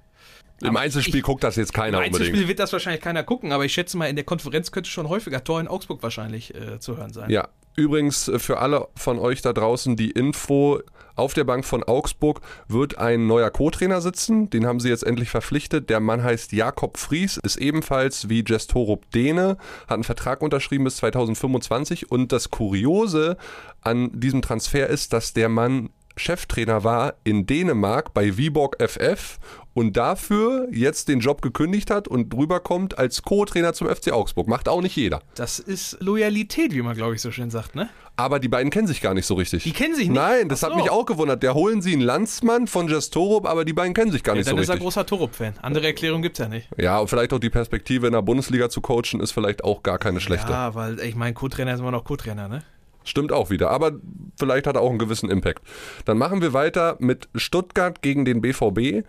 Im 0.61 0.69
Aber 0.69 0.79
Einzelspiel 0.79 1.17
ich- 1.17 1.23
guckt 1.23 1.43
das 1.43 1.57
jetzt 1.57 1.73
keiner 1.73 1.97
Im 1.97 2.03
Einzelspiel 2.05 2.27
unbedingt. 2.29 2.47
wird 2.47 2.59
das 2.59 2.71
wahrscheinlich 2.71 3.01
keiner 3.01 3.23
gucken, 3.23 3.51
aber 3.51 3.65
ich 3.65 3.73
schätze 3.73 3.97
mal, 3.97 4.05
in 4.09 4.15
der 4.15 4.23
Konferenz 4.25 4.71
könnte 4.71 4.89
schon 4.89 5.09
häufiger 5.09 5.43
Tor 5.43 5.59
in 5.59 5.67
Augsburg 5.67 6.01
wahrscheinlich 6.01 6.55
äh, 6.55 6.79
zu 6.79 6.95
hören 6.97 7.11
sein. 7.11 7.29
Ja, 7.29 7.49
übrigens 7.75 8.29
äh, 8.29 8.39
für 8.39 8.59
alle 8.59 8.87
von 8.95 9.19
euch 9.19 9.41
da 9.41 9.51
draußen 9.51 9.97
die 9.97 10.11
Info, 10.11 10.79
auf 11.17 11.33
der 11.33 11.43
Bank 11.45 11.63
von 11.65 11.81
Augsburg 11.83 12.41
wird 12.69 12.97
ein 12.97 13.25
neuer 13.27 13.49
Co-Trainer 13.49 13.99
sitzen, 14.01 14.49
den 14.49 14.65
haben 14.65 14.79
sie 14.81 14.89
jetzt 14.89 15.03
endlich 15.03 15.29
verpflichtet. 15.29 15.89
Der 15.89 15.99
Mann 16.01 16.23
heißt 16.23 16.51
Jakob 16.53 16.97
Fries, 16.97 17.37
ist 17.37 17.55
ebenfalls 17.57 18.27
wie 18.29 18.43
Jestorup 18.45 19.09
Dene, 19.11 19.57
hat 19.87 19.91
einen 19.95 20.03
Vertrag 20.05 20.41
unterschrieben 20.41 20.83
bis 20.85 20.97
2025 20.97 22.11
und 22.11 22.31
das 22.31 22.49
Kuriose 22.51 23.37
an 23.81 24.09
diesem 24.19 24.41
Transfer 24.41 24.87
ist, 24.87 25.11
dass 25.13 25.33
der 25.33 25.49
Mann 25.49 25.89
Cheftrainer 26.17 26.83
war 26.83 27.15
in 27.23 27.45
Dänemark 27.45 28.13
bei 28.13 28.37
Viborg 28.37 28.77
FF 28.81 29.37
und 29.73 29.97
dafür 29.97 30.67
jetzt 30.71 31.09
den 31.09 31.19
Job 31.19 31.41
gekündigt 31.41 31.91
hat 31.91 32.07
und 32.07 32.33
rüberkommt 32.33 32.97
als 32.97 33.21
Co-Trainer 33.23 33.73
zum 33.73 33.89
FC 33.93 34.11
Augsburg. 34.13 34.47
Macht 34.47 34.69
auch 34.69 34.81
nicht 34.81 34.95
jeder. 34.95 35.21
Das 35.35 35.59
ist 35.59 35.97
Loyalität, 36.01 36.73
wie 36.73 36.81
man, 36.81 36.95
glaube 36.95 37.15
ich, 37.15 37.21
so 37.21 37.31
schön 37.31 37.49
sagt, 37.49 37.75
ne? 37.75 37.89
Aber 38.17 38.39
die 38.39 38.47
beiden 38.47 38.71
kennen 38.71 38.87
sich 38.87 39.01
gar 39.01 39.13
nicht 39.13 39.25
so 39.25 39.33
richtig. 39.33 39.63
Die 39.63 39.73
kennen 39.73 39.93
sich 39.93 40.07
nicht? 40.07 40.15
Nein, 40.15 40.47
das 40.47 40.63
Ach 40.63 40.67
hat 40.69 40.77
so. 40.77 40.81
mich 40.81 40.89
auch 40.89 41.05
gewundert. 41.05 41.43
Der 41.43 41.53
holen 41.53 41.81
sie 41.81 41.91
einen 41.91 42.01
Landsmann 42.01 42.65
von 42.67 42.87
Jestorup, 42.87 43.45
aber 43.45 43.65
die 43.65 43.73
beiden 43.73 43.93
kennen 43.93 44.13
sich 44.13 44.23
gar 44.23 44.35
Ja, 44.35 44.39
nicht 44.39 44.47
dann 44.49 44.55
so 44.55 44.61
ist 44.61 44.69
er 44.69 44.75
richtig. 44.75 44.85
großer 44.85 45.05
Torup-Fan. 45.05 45.55
Andere 45.61 45.87
Erklärung 45.87 46.21
gibt's 46.21 46.39
ja 46.39 46.47
nicht. 46.47 46.69
Ja, 46.77 46.99
und 46.99 47.09
vielleicht 47.09 47.33
auch 47.33 47.39
die 47.39 47.49
Perspektive 47.49 48.07
in 48.07 48.13
der 48.13 48.21
Bundesliga 48.21 48.69
zu 48.69 48.79
coachen 48.79 49.19
ist 49.19 49.33
vielleicht 49.33 49.65
auch 49.65 49.83
gar 49.83 49.97
keine 49.97 50.21
schlechte. 50.21 50.49
Ja, 50.49 50.73
weil 50.75 51.01
ich 51.01 51.15
mein 51.15 51.33
Co-Trainer 51.33 51.73
ist 51.73 51.81
immer 51.81 51.91
noch 51.91 52.05
Co-Trainer, 52.05 52.47
ne? 52.47 52.63
Stimmt 53.05 53.31
auch 53.31 53.49
wieder, 53.49 53.69
aber 53.69 53.93
vielleicht 54.37 54.67
hat 54.67 54.75
er 54.75 54.81
auch 54.81 54.89
einen 54.89 54.99
gewissen 54.99 55.29
Impact. 55.29 55.61
Dann 56.05 56.17
machen 56.17 56.41
wir 56.41 56.53
weiter 56.53 56.97
mit 56.99 57.29
Stuttgart 57.35 58.01
gegen 58.01 58.25
den 58.25 58.41
BVB. 58.41 59.05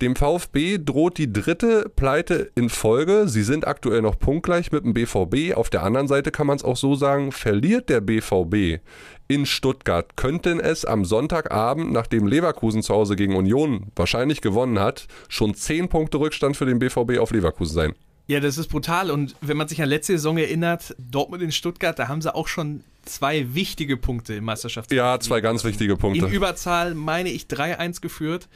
Dem 0.00 0.16
VfB 0.16 0.78
droht 0.84 1.16
die 1.18 1.32
dritte 1.32 1.88
Pleite 1.94 2.50
in 2.56 2.70
Folge. 2.70 3.28
Sie 3.28 3.44
sind 3.44 3.68
aktuell 3.68 4.02
noch 4.02 4.18
punktgleich 4.18 4.72
mit 4.72 4.84
dem 4.84 4.94
BVB. 4.94 5.54
Auf 5.54 5.70
der 5.70 5.84
anderen 5.84 6.08
Seite 6.08 6.32
kann 6.32 6.48
man 6.48 6.56
es 6.56 6.64
auch 6.64 6.76
so 6.76 6.96
sagen, 6.96 7.30
verliert 7.30 7.88
der 7.88 8.00
BVB 8.00 8.80
in 9.28 9.46
Stuttgart, 9.46 10.16
könnten 10.16 10.58
es 10.58 10.84
am 10.84 11.04
Sonntagabend, 11.04 11.92
nachdem 11.92 12.26
Leverkusen 12.26 12.82
zu 12.82 12.92
Hause 12.94 13.14
gegen 13.16 13.36
Union 13.36 13.92
wahrscheinlich 13.94 14.40
gewonnen 14.40 14.80
hat, 14.80 15.06
schon 15.28 15.54
10 15.54 15.88
Punkte 15.88 16.18
Rückstand 16.18 16.56
für 16.56 16.66
den 16.66 16.80
BVB 16.80 17.18
auf 17.18 17.30
Leverkusen 17.30 17.74
sein. 17.74 17.94
Ja, 18.26 18.40
das 18.40 18.56
ist 18.58 18.68
brutal. 18.68 19.10
Und 19.10 19.34
wenn 19.40 19.56
man 19.56 19.68
sich 19.68 19.82
an 19.82 19.88
letzte 19.88 20.12
Saison 20.12 20.38
erinnert, 20.38 20.94
Dortmund 20.98 21.42
in 21.42 21.52
Stuttgart, 21.52 21.98
da 21.98 22.08
haben 22.08 22.22
sie 22.22 22.34
auch 22.34 22.48
schon 22.48 22.84
zwei 23.04 23.54
wichtige 23.54 23.96
Punkte 23.96 24.34
im 24.34 24.44
Meisterschaftsspiel. 24.44 24.98
Ja, 24.98 25.18
zwei 25.20 25.40
ganz 25.40 25.64
wichtige 25.64 25.96
Punkte. 25.96 26.26
In 26.26 26.32
Überzahl, 26.32 26.94
meine 26.94 27.30
ich, 27.30 27.44
3-1 27.44 28.00
geführt. 28.00 28.48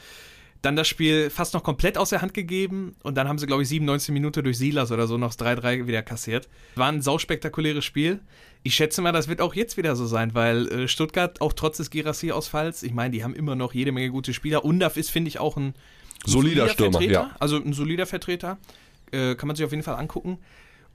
Dann 0.63 0.75
das 0.75 0.89
Spiel 0.89 1.31
fast 1.31 1.55
noch 1.55 1.63
komplett 1.63 1.99
aus 1.99 2.11
der 2.11 2.23
Hand 2.23 2.35
gegeben 2.35 2.97
und 3.03 3.17
dann 3.17 3.29
haben 3.29 3.39
sie, 3.39 3.47
glaube 3.47 3.63
ich, 3.63 3.69
97 3.69 4.13
Minuten 4.13 4.43
durch 4.43 4.59
Silas 4.59 4.91
oder 4.91 5.07
so 5.07 5.19
noch 5.19 5.35
das 5.35 5.47
3-3 5.47 5.87
wieder 5.87 6.03
kassiert. 6.03 6.49
War 6.75 6.89
ein 6.89 7.03
sauspektakuläres 7.03 7.85
Spiel. 7.85 8.21
Ich 8.63 8.75
schätze 8.75 9.01
mal, 9.01 9.13
das 9.13 9.29
wird 9.29 9.41
auch 9.41 9.55
jetzt 9.55 9.77
wieder 9.77 9.95
so 9.95 10.07
sein, 10.07 10.35
weil 10.35 10.67
äh, 10.69 10.89
Stuttgart 10.89 11.41
auch 11.41 11.53
trotz 11.53 11.77
des 11.77 11.91
Girassi-Ausfalls, 11.91 12.83
ich 12.83 12.95
meine, 12.95 13.11
die 13.11 13.23
haben 13.23 13.35
immer 13.35 13.55
noch 13.55 13.75
jede 13.75 13.93
Menge 13.93 14.11
gute 14.11 14.33
Spieler. 14.33 14.65
Undaf 14.65 14.97
ist, 14.97 15.11
finde 15.11 15.29
ich, 15.29 15.39
auch 15.39 15.57
ein, 15.57 15.67
ein 15.67 15.75
Solider 16.25 16.69
Stürmer, 16.69 16.93
Vertreter, 16.93 17.13
ja. 17.13 17.37
also 17.39 17.59
ein 17.59 17.73
solider 17.73 18.07
Vertreter. 18.07 18.59
Äh, 19.13 19.35
kann 19.35 19.47
man 19.47 19.57
sich 19.57 19.65
auf 19.65 19.71
jeden 19.73 19.83
Fall 19.83 19.97
angucken. 19.97 20.39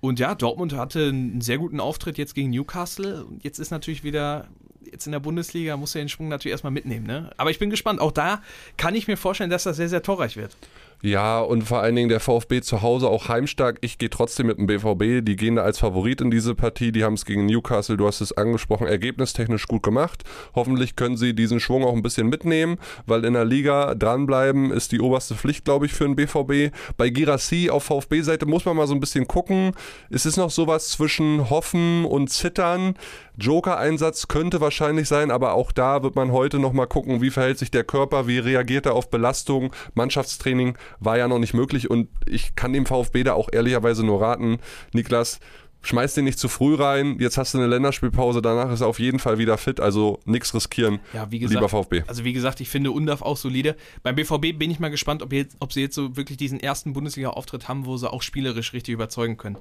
Und 0.01 0.19
ja, 0.19 0.33
Dortmund 0.33 0.73
hatte 0.73 1.09
einen 1.09 1.41
sehr 1.41 1.59
guten 1.59 1.79
Auftritt 1.79 2.17
jetzt 2.17 2.33
gegen 2.33 2.49
Newcastle. 2.49 3.23
Und 3.23 3.43
jetzt 3.43 3.59
ist 3.59 3.71
natürlich 3.71 4.03
wieder, 4.03 4.47
jetzt 4.83 5.05
in 5.05 5.11
der 5.11 5.19
Bundesliga, 5.19 5.77
muss 5.77 5.95
er 5.95 6.01
den 6.01 6.09
Schwung 6.09 6.27
natürlich 6.27 6.53
erstmal 6.53 6.71
mitnehmen. 6.71 7.05
Ne? 7.05 7.31
Aber 7.37 7.51
ich 7.51 7.59
bin 7.59 7.69
gespannt. 7.69 8.01
Auch 8.01 8.11
da 8.11 8.41
kann 8.77 8.95
ich 8.95 9.07
mir 9.07 9.17
vorstellen, 9.17 9.51
dass 9.51 9.63
das 9.63 9.77
sehr, 9.77 9.89
sehr 9.89 10.01
torreich 10.01 10.37
wird. 10.37 10.57
Ja, 11.03 11.39
und 11.39 11.63
vor 11.63 11.79
allen 11.79 11.95
Dingen 11.95 12.09
der 12.09 12.19
VfB 12.19 12.61
zu 12.61 12.83
Hause 12.83 13.09
auch 13.09 13.27
heimstark. 13.27 13.79
Ich 13.81 13.97
gehe 13.97 14.11
trotzdem 14.11 14.47
mit 14.47 14.59
dem 14.59 14.67
BVB. 14.67 15.25
Die 15.25 15.35
gehen 15.35 15.55
da 15.55 15.63
als 15.63 15.79
Favorit 15.79 16.21
in 16.21 16.29
diese 16.29 16.53
Partie. 16.53 16.91
Die 16.91 17.03
haben 17.03 17.15
es 17.15 17.25
gegen 17.25 17.47
Newcastle, 17.47 17.97
du 17.97 18.05
hast 18.05 18.21
es 18.21 18.37
angesprochen, 18.37 18.85
ergebnistechnisch 18.85 19.67
gut 19.67 19.81
gemacht. 19.81 20.23
Hoffentlich 20.53 20.95
können 20.95 21.17
sie 21.17 21.33
diesen 21.33 21.59
Schwung 21.59 21.83
auch 21.83 21.93
ein 21.93 22.03
bisschen 22.03 22.29
mitnehmen, 22.29 22.77
weil 23.07 23.25
in 23.25 23.33
der 23.33 23.45
Liga 23.45 23.95
dranbleiben 23.95 24.71
ist 24.71 24.91
die 24.91 24.99
oberste 24.99 25.33
Pflicht, 25.33 25.65
glaube 25.65 25.87
ich, 25.87 25.93
für 25.93 26.05
den 26.05 26.15
BVB. 26.15 26.75
Bei 26.97 27.09
Girassi 27.09 27.71
auf 27.71 27.83
VfB-Seite 27.85 28.45
muss 28.45 28.65
man 28.65 28.77
mal 28.77 28.87
so 28.87 28.93
ein 28.93 28.99
bisschen 28.99 29.27
gucken. 29.27 29.71
Es 30.11 30.27
ist 30.27 30.37
noch 30.37 30.51
sowas 30.51 30.89
zwischen 30.89 31.49
Hoffen 31.49 32.05
und 32.05 32.29
Zittern. 32.29 32.93
Joker-Einsatz 33.37 34.27
könnte 34.27 34.61
wahrscheinlich 34.61 35.07
sein, 35.07 35.31
aber 35.31 35.53
auch 35.53 35.71
da 35.71 36.03
wird 36.03 36.15
man 36.15 36.31
heute 36.31 36.59
noch 36.59 36.73
mal 36.73 36.85
gucken, 36.85 37.21
wie 37.21 37.31
verhält 37.31 37.57
sich 37.57 37.71
der 37.71 37.83
Körper, 37.83 38.27
wie 38.27 38.37
reagiert 38.37 38.85
er 38.85 38.93
auf 38.93 39.09
Belastung. 39.09 39.73
Mannschaftstraining 39.95 40.77
war 40.99 41.17
ja 41.17 41.27
noch 41.27 41.39
nicht 41.39 41.53
möglich 41.53 41.89
und 41.89 42.09
ich 42.25 42.55
kann 42.55 42.73
dem 42.73 42.85
VfB 42.85 43.23
da 43.23 43.33
auch 43.33 43.49
ehrlicherweise 43.51 44.05
nur 44.05 44.21
raten, 44.21 44.59
Niklas, 44.93 45.39
schmeiß 45.81 46.13
den 46.13 46.25
nicht 46.25 46.39
zu 46.39 46.47
früh 46.47 46.75
rein, 46.75 47.17
jetzt 47.19 47.37
hast 47.37 47.53
du 47.53 47.57
eine 47.57 47.67
Länderspielpause, 47.67 48.41
danach 48.41 48.71
ist 48.71 48.81
er 48.81 48.87
auf 48.87 48.99
jeden 48.99 49.19
Fall 49.19 49.37
wieder 49.37 49.57
fit, 49.57 49.79
also 49.79 50.19
nichts 50.25 50.53
riskieren, 50.53 50.99
Ja, 51.13 51.31
wie 51.31 51.39
gesagt, 51.39 51.59
lieber 51.59 51.69
VfB. 51.69 52.03
Also 52.07 52.23
wie 52.23 52.33
gesagt, 52.33 52.61
ich 52.61 52.69
finde 52.69 52.91
Undaf 52.91 53.21
auch 53.21 53.37
solide. 53.37 53.75
Beim 54.03 54.15
BVB 54.15 54.57
bin 54.57 54.69
ich 54.69 54.79
mal 54.79 54.89
gespannt, 54.89 55.23
ob, 55.23 55.33
jetzt, 55.33 55.55
ob 55.59 55.73
sie 55.73 55.81
jetzt 55.81 55.95
so 55.95 56.15
wirklich 56.15 56.37
diesen 56.37 56.59
ersten 56.59 56.93
Bundesliga-Auftritt 56.93 57.67
haben, 57.67 57.85
wo 57.85 57.97
sie 57.97 58.11
auch 58.11 58.21
spielerisch 58.21 58.73
richtig 58.73 58.93
überzeugen 58.93 59.37
können. 59.37 59.57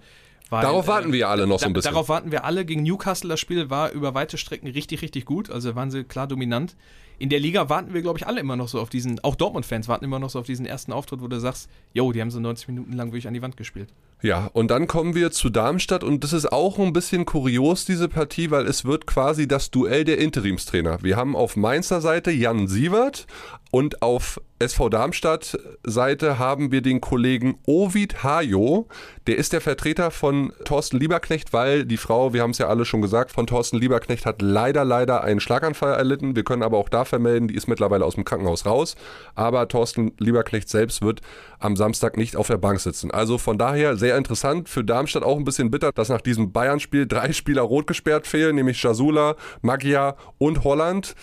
Weil, 0.51 0.63
Darauf 0.63 0.89
warten 0.89 1.13
wir 1.13 1.29
alle 1.29 1.47
noch 1.47 1.61
so 1.61 1.67
ein 1.67 1.73
bisschen. 1.73 1.93
Darauf 1.93 2.09
warten 2.09 2.33
wir 2.33 2.45
alle. 2.45 2.65
Gegen 2.65 2.83
Newcastle 2.83 3.31
das 3.31 3.39
Spiel 3.39 3.71
war 3.71 3.93
über 3.93 4.15
weite 4.15 4.37
Strecken 4.37 4.67
richtig, 4.69 5.01
richtig 5.01 5.25
gut. 5.25 5.49
Also 5.49 5.77
waren 5.77 5.93
sie 5.93 6.03
klar 6.03 6.27
dominant. 6.27 6.77
In 7.21 7.29
der 7.29 7.39
Liga 7.39 7.69
warten 7.69 7.93
wir, 7.93 8.01
glaube 8.01 8.19
ich, 8.19 8.27
alle 8.27 8.41
immer 8.41 8.57
noch 8.57 8.69
so 8.69 8.81
auf 8.81 8.89
diesen, 8.89 9.23
auch 9.23 9.35
Dortmund-Fans 9.35 9.89
warten 9.89 10.07
immer 10.07 10.19
noch 10.19 10.31
so 10.31 10.39
auf 10.39 10.47
diesen 10.47 10.65
ersten 10.65 10.91
Auftritt, 10.91 11.21
wo 11.21 11.29
du 11.29 11.39
sagst, 11.39 11.69
yo, 11.93 12.13
die 12.13 12.21
haben 12.23 12.31
so 12.31 12.41
90 12.41 12.69
Minuten 12.69 12.95
lang 12.95 13.09
wirklich 13.09 13.29
an 13.29 13.35
die 13.35 13.43
Wand 13.43 13.59
gespielt. 13.59 13.93
Ja, 14.23 14.51
und 14.55 14.71
dann 14.71 14.87
kommen 14.87 15.15
wir 15.15 15.31
zu 15.31 15.51
Darmstadt 15.51 16.03
und 16.03 16.25
das 16.25 16.33
ist 16.33 16.51
auch 16.51 16.79
ein 16.79 16.95
bisschen 16.95 17.27
kurios, 17.27 17.85
diese 17.85 18.09
Partie, 18.09 18.51
weil 18.51 18.67
es 18.67 18.87
wird 18.87 19.07
quasi 19.07 19.47
das 19.47 19.71
Duell 19.71 20.05
der 20.05 20.17
Interimstrainer. 20.17 21.03
Wir 21.03 21.17
haben 21.17 21.37
auf 21.37 21.57
Mainzer 21.57 22.01
Seite 22.01 22.31
Jan 22.31 22.69
Sievert 22.69 23.27
und 23.71 24.03
auf 24.03 24.41
SV 24.59 24.91
Darmstadt 24.91 25.59
Seite 25.85 26.39
haben 26.39 26.71
wir 26.71 26.83
den 26.83 27.01
Kollegen 27.01 27.59
Ovid 27.67 28.23
Hajo. 28.23 28.89
Der 29.27 29.39
ist 29.39 29.55
der 29.55 29.63
Vertreter 29.63 30.11
von 30.11 30.53
Thorsten 30.67 30.99
Lieberknecht, 30.99 31.55
weil 31.55 31.87
die 31.87 31.97
Frau, 31.97 32.35
wir 32.35 32.43
haben 32.43 32.51
es 32.51 32.59
ja 32.59 32.69
alle 32.69 32.85
schon 32.85 33.01
gesagt, 33.01 33.31
von 33.33 33.47
Thorsten 33.47 33.79
Lieberknecht 33.79 34.27
hat 34.27 34.43
leider, 34.43 34.85
leider 34.85 35.25
einen 35.25 35.41
Schlaganfall 35.41 35.95
erlitten. 35.95 36.37
Wir 36.37 36.45
können 36.45 36.63
aber 36.63 36.77
auch 36.77 36.91
da 36.91 37.07
vermelden, 37.11 37.49
die 37.49 37.55
ist 37.55 37.69
mittlerweile 37.69 38.05
aus 38.07 38.15
dem 38.15 38.25
Krankenhaus 38.25 38.65
raus. 38.65 38.97
Aber 39.35 39.69
Thorsten 39.69 40.13
Lieberknecht 40.19 40.69
selbst 40.69 41.03
wird 41.03 41.21
am 41.59 41.77
Samstag 41.77 42.17
nicht 42.17 42.37
auf 42.37 42.47
der 42.47 42.57
Bank 42.57 42.81
sitzen. 42.81 43.11
Also 43.11 43.37
von 43.37 43.59
daher 43.59 43.97
sehr 43.97 44.17
interessant. 44.17 44.69
Für 44.69 44.83
Darmstadt 44.83 45.23
auch 45.23 45.37
ein 45.37 45.45
bisschen 45.45 45.71
bitter, 45.71 45.93
dass 45.93 46.09
nach 46.09 46.23
diesem 46.23 46.53
Bayern-Spiel 46.53 47.07
drei 47.07 47.33
Spieler 47.33 47.63
rot 47.63 47.87
gesperrt 47.87 48.27
fehlen, 48.27 48.57
nämlich 48.57 48.83
Jasula, 48.83 49.37
Magia 49.61 50.17
und 50.39 50.65
Holland. 50.65 51.15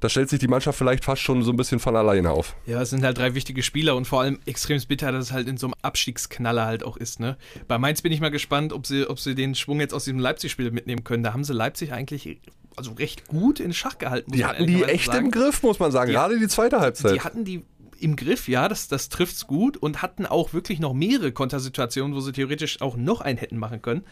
Da 0.00 0.08
stellt 0.08 0.28
sich 0.28 0.38
die 0.38 0.48
Mannschaft 0.48 0.78
vielleicht 0.78 1.04
fast 1.04 1.22
schon 1.22 1.42
so 1.42 1.50
ein 1.50 1.56
bisschen 1.56 1.78
von 1.78 1.96
alleine 1.96 2.30
auf. 2.30 2.54
Ja, 2.66 2.82
es 2.82 2.90
sind 2.90 3.02
halt 3.04 3.18
drei 3.18 3.34
wichtige 3.34 3.62
Spieler 3.62 3.96
und 3.96 4.06
vor 4.06 4.20
allem 4.20 4.38
extrem 4.46 4.80
bitter, 4.88 5.10
dass 5.12 5.26
es 5.26 5.32
halt 5.32 5.48
in 5.48 5.56
so 5.56 5.66
einem 5.68 5.74
Abstiegsknaller 5.82 6.66
halt 6.66 6.84
auch 6.84 6.96
ist. 6.96 7.18
Ne? 7.20 7.36
Bei 7.66 7.78
Mainz 7.78 8.02
bin 8.02 8.12
ich 8.12 8.20
mal 8.20 8.30
gespannt, 8.30 8.72
ob 8.72 8.86
sie, 8.86 9.08
ob 9.08 9.18
sie 9.18 9.34
den 9.34 9.54
Schwung 9.54 9.80
jetzt 9.80 9.94
aus 9.94 10.04
diesem 10.04 10.18
Leipzig-Spiel 10.20 10.70
mitnehmen 10.70 11.02
können. 11.04 11.22
Da 11.22 11.32
haben 11.32 11.44
sie 11.44 11.52
Leipzig 11.54 11.92
eigentlich 11.92 12.40
also 12.76 12.92
recht 12.92 13.26
gut 13.26 13.58
in 13.58 13.72
Schach 13.72 13.96
gehalten. 13.98 14.32
Die 14.32 14.44
hatten 14.44 14.66
die 14.66 14.84
echt 14.84 15.06
sagen. 15.06 15.26
im 15.26 15.30
Griff, 15.30 15.62
muss 15.62 15.78
man 15.78 15.90
sagen. 15.92 16.08
Die- 16.10 16.14
Gerade 16.14 16.38
die 16.38 16.48
zweite 16.48 16.78
Halbzeit. 16.80 17.14
Die 17.14 17.20
hatten 17.22 17.44
die 17.44 17.64
im 17.98 18.16
Griff, 18.16 18.46
ja, 18.48 18.68
das, 18.68 18.88
das 18.88 19.08
trifft's 19.08 19.46
gut 19.46 19.78
und 19.78 20.02
hatten 20.02 20.26
auch 20.26 20.52
wirklich 20.52 20.78
noch 20.80 20.92
mehrere 20.92 21.32
Kontersituationen, 21.32 22.14
wo 22.14 22.20
sie 22.20 22.32
theoretisch 22.32 22.82
auch 22.82 22.98
noch 22.98 23.22
einen 23.22 23.38
hätten 23.38 23.56
machen 23.56 23.80
können. 23.80 24.04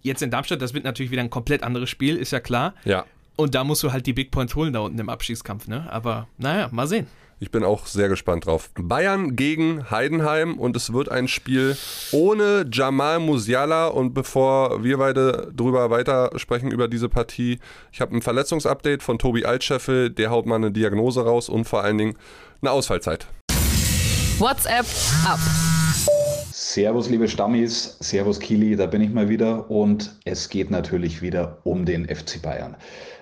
Jetzt 0.00 0.22
in 0.22 0.30
Darmstadt, 0.30 0.62
das 0.62 0.72
wird 0.72 0.84
natürlich 0.84 1.10
wieder 1.10 1.20
ein 1.22 1.28
komplett 1.28 1.62
anderes 1.62 1.90
Spiel, 1.90 2.16
ist 2.16 2.30
ja 2.30 2.40
klar. 2.40 2.74
ja. 2.84 3.04
Und 3.36 3.54
da 3.54 3.64
musst 3.64 3.82
du 3.82 3.92
halt 3.92 4.06
die 4.06 4.12
Big 4.12 4.30
Points 4.30 4.54
holen 4.54 4.72
da 4.72 4.80
unten 4.80 4.98
im 4.98 5.08
Abstiegskampf, 5.08 5.68
ne? 5.68 5.86
Aber 5.90 6.26
naja, 6.38 6.68
mal 6.72 6.86
sehen. 6.86 7.06
Ich 7.38 7.50
bin 7.50 7.64
auch 7.64 7.84
sehr 7.84 8.08
gespannt 8.08 8.46
drauf. 8.46 8.70
Bayern 8.80 9.36
gegen 9.36 9.90
Heidenheim 9.90 10.58
und 10.58 10.74
es 10.74 10.94
wird 10.94 11.10
ein 11.10 11.28
Spiel 11.28 11.76
ohne 12.10 12.64
Jamal 12.72 13.18
Musiala. 13.18 13.88
Und 13.88 14.14
bevor 14.14 14.82
wir 14.82 14.96
beide 14.96 15.52
drüber 15.54 15.90
weitersprechen 15.90 16.70
über 16.70 16.88
diese 16.88 17.10
Partie, 17.10 17.58
ich 17.92 18.00
habe 18.00 18.16
ein 18.16 18.22
Verletzungsupdate 18.22 19.02
von 19.02 19.18
Tobi 19.18 19.44
Altscheffel. 19.44 20.08
Der 20.08 20.30
haut 20.30 20.46
mal 20.46 20.54
eine 20.54 20.72
Diagnose 20.72 21.26
raus 21.26 21.50
und 21.50 21.66
vor 21.66 21.82
allen 21.82 21.98
Dingen 21.98 22.16
eine 22.62 22.70
Ausfallzeit. 22.70 23.26
WhatsApp 24.38 24.86
ab. 25.26 25.40
Servus, 26.76 27.08
liebe 27.08 27.26
Stammis, 27.26 27.96
Servus 28.00 28.38
Kili, 28.38 28.76
da 28.76 28.84
bin 28.84 29.00
ich 29.00 29.10
mal 29.10 29.30
wieder 29.30 29.70
und 29.70 30.14
es 30.26 30.50
geht 30.50 30.70
natürlich 30.70 31.22
wieder 31.22 31.56
um 31.64 31.86
den 31.86 32.06
FC 32.06 32.42
Bayern. 32.42 32.76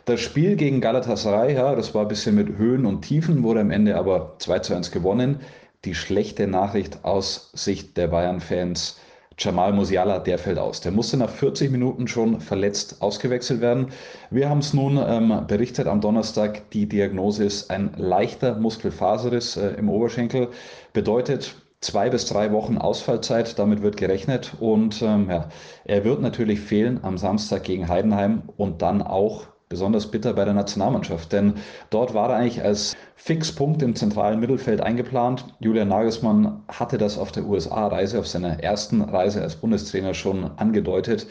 Das 0.07 0.19
Spiel 0.19 0.57
gegen 0.57 0.81
Galatasaray, 0.81 1.55
ja, 1.55 1.77
das 1.77 1.95
war 1.95 2.03
ein 2.03 2.09
bisschen 2.09 2.35
mit 2.35 2.59
Höhen 2.59 2.85
und 2.85 3.03
Tiefen, 3.03 3.45
wurde 3.45 3.61
am 3.61 3.71
Ende 3.71 3.95
aber 3.95 4.35
2 4.41 4.59
zu 4.59 4.75
1 4.75 4.91
gewonnen. 4.91 5.39
Die 5.85 5.95
schlechte 5.95 6.49
Nachricht 6.49 7.05
aus 7.05 7.53
Sicht 7.53 7.97
der 7.97 8.09
Bayern-Fans, 8.09 8.99
Jamal 9.39 9.73
Musiala, 9.73 10.19
der 10.19 10.39
fällt 10.39 10.59
aus. 10.59 10.81
Der 10.81 10.91
musste 10.91 11.17
nach 11.17 11.31
40 11.31 11.71
Minuten 11.71 12.09
schon 12.09 12.41
verletzt 12.41 13.03
ausgewechselt 13.03 13.61
werden. 13.61 13.93
Wir 14.33 14.51
haben 14.51 14.59
es 14.59 14.75
nun 14.75 14.99
ähm, 14.99 15.47
berichtet 15.47 15.87
am 15.87 16.01
Donnerstag. 16.01 16.71
Die 16.71 16.89
Diagnose 16.89 17.45
ist 17.45 17.71
ein 17.71 17.93
leichter 17.97 18.57
Muskelfaserriss 18.57 19.57
äh, 19.57 19.75
im 19.79 19.89
Oberschenkel. 19.89 20.49
Bedeutet, 20.93 21.55
zwei 21.85 22.11
bis 22.11 22.27
drei 22.27 22.53
Wochen 22.53 22.79
Ausfallzeit, 22.79 23.59
damit 23.59 23.83
wird 23.83 23.97
gerechnet. 23.97 24.55
Und 24.61 25.03
ähm, 25.03 25.29
ja, 25.31 25.49
er 25.85 26.05
wird 26.05 26.21
natürlich 26.21 26.61
fehlen 26.61 27.01
am 27.03 27.19
Samstag 27.19 27.65
gegen 27.65 27.89
Heidenheim 27.89 28.43
und 28.57 28.83
dann 28.83 29.03
auch 29.03 29.47
besonders 29.69 30.11
bitter 30.11 30.35
bei 30.35 30.45
der 30.45 30.55
Nationalmannschaft, 30.55 31.33
denn 31.33 31.55
dort 31.91 32.15
war 32.15 32.31
er 32.31 32.37
eigentlich 32.37 32.63
als 32.63 32.95
Fixpunkt 33.17 33.83
im 33.83 33.97
zentralen 33.97 34.39
Mittelfeld 34.39 34.81
eingeplant. 34.81 35.47
Julian 35.59 35.89
Nagelsmann 35.89 36.63
hatte 36.69 36.99
das 36.99 37.19
auf 37.19 37.33
der 37.33 37.45
USA-Reise, 37.45 38.19
auf 38.19 38.29
seiner 38.29 38.63
ersten 38.63 39.01
Reise 39.01 39.43
als 39.43 39.57
Bundestrainer 39.57 40.15
schon 40.15 40.45
angedeutet. 40.59 41.27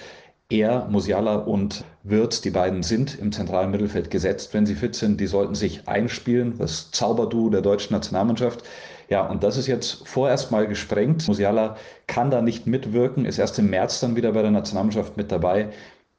Er, 0.50 0.88
Musiala 0.89 1.36
und 1.36 1.86
Wirtz, 2.03 2.41
die 2.41 2.50
beiden 2.50 2.83
sind 2.83 3.17
im 3.17 3.31
zentralen 3.31 3.72
Mittelfeld 3.72 4.12
gesetzt, 4.12 4.53
wenn 4.53 4.65
sie 4.65 4.75
fit 4.75 4.93
sind. 4.93 5.22
Die 5.22 5.27
sollten 5.27 5.55
sich 5.55 5.88
einspielen, 5.88 6.57
das 6.57 6.91
Zauberduo 6.91 7.50
der 7.50 7.62
deutschen 7.62 7.93
Nationalmannschaft. 7.93 8.63
Ja, 9.13 9.22
und 9.27 9.43
das 9.43 9.58
ist 9.58 9.67
jetzt 9.67 10.08
vorerst 10.08 10.50
mal 10.50 10.65
gesprengt. 10.65 11.27
Musiala 11.27 11.77
kann 12.08 12.32
da 12.32 12.41
nicht 12.41 12.65
mitwirken, 12.65 13.25
ist 13.25 13.38
erst 13.38 13.60
im 13.60 13.70
März 13.70 14.00
dann 14.00 14.15
wieder 14.15 14.32
bei 14.32 14.41
der 14.41 14.50
Nationalmannschaft 14.50 15.17
mit 15.17 15.32
dabei. 15.32 15.70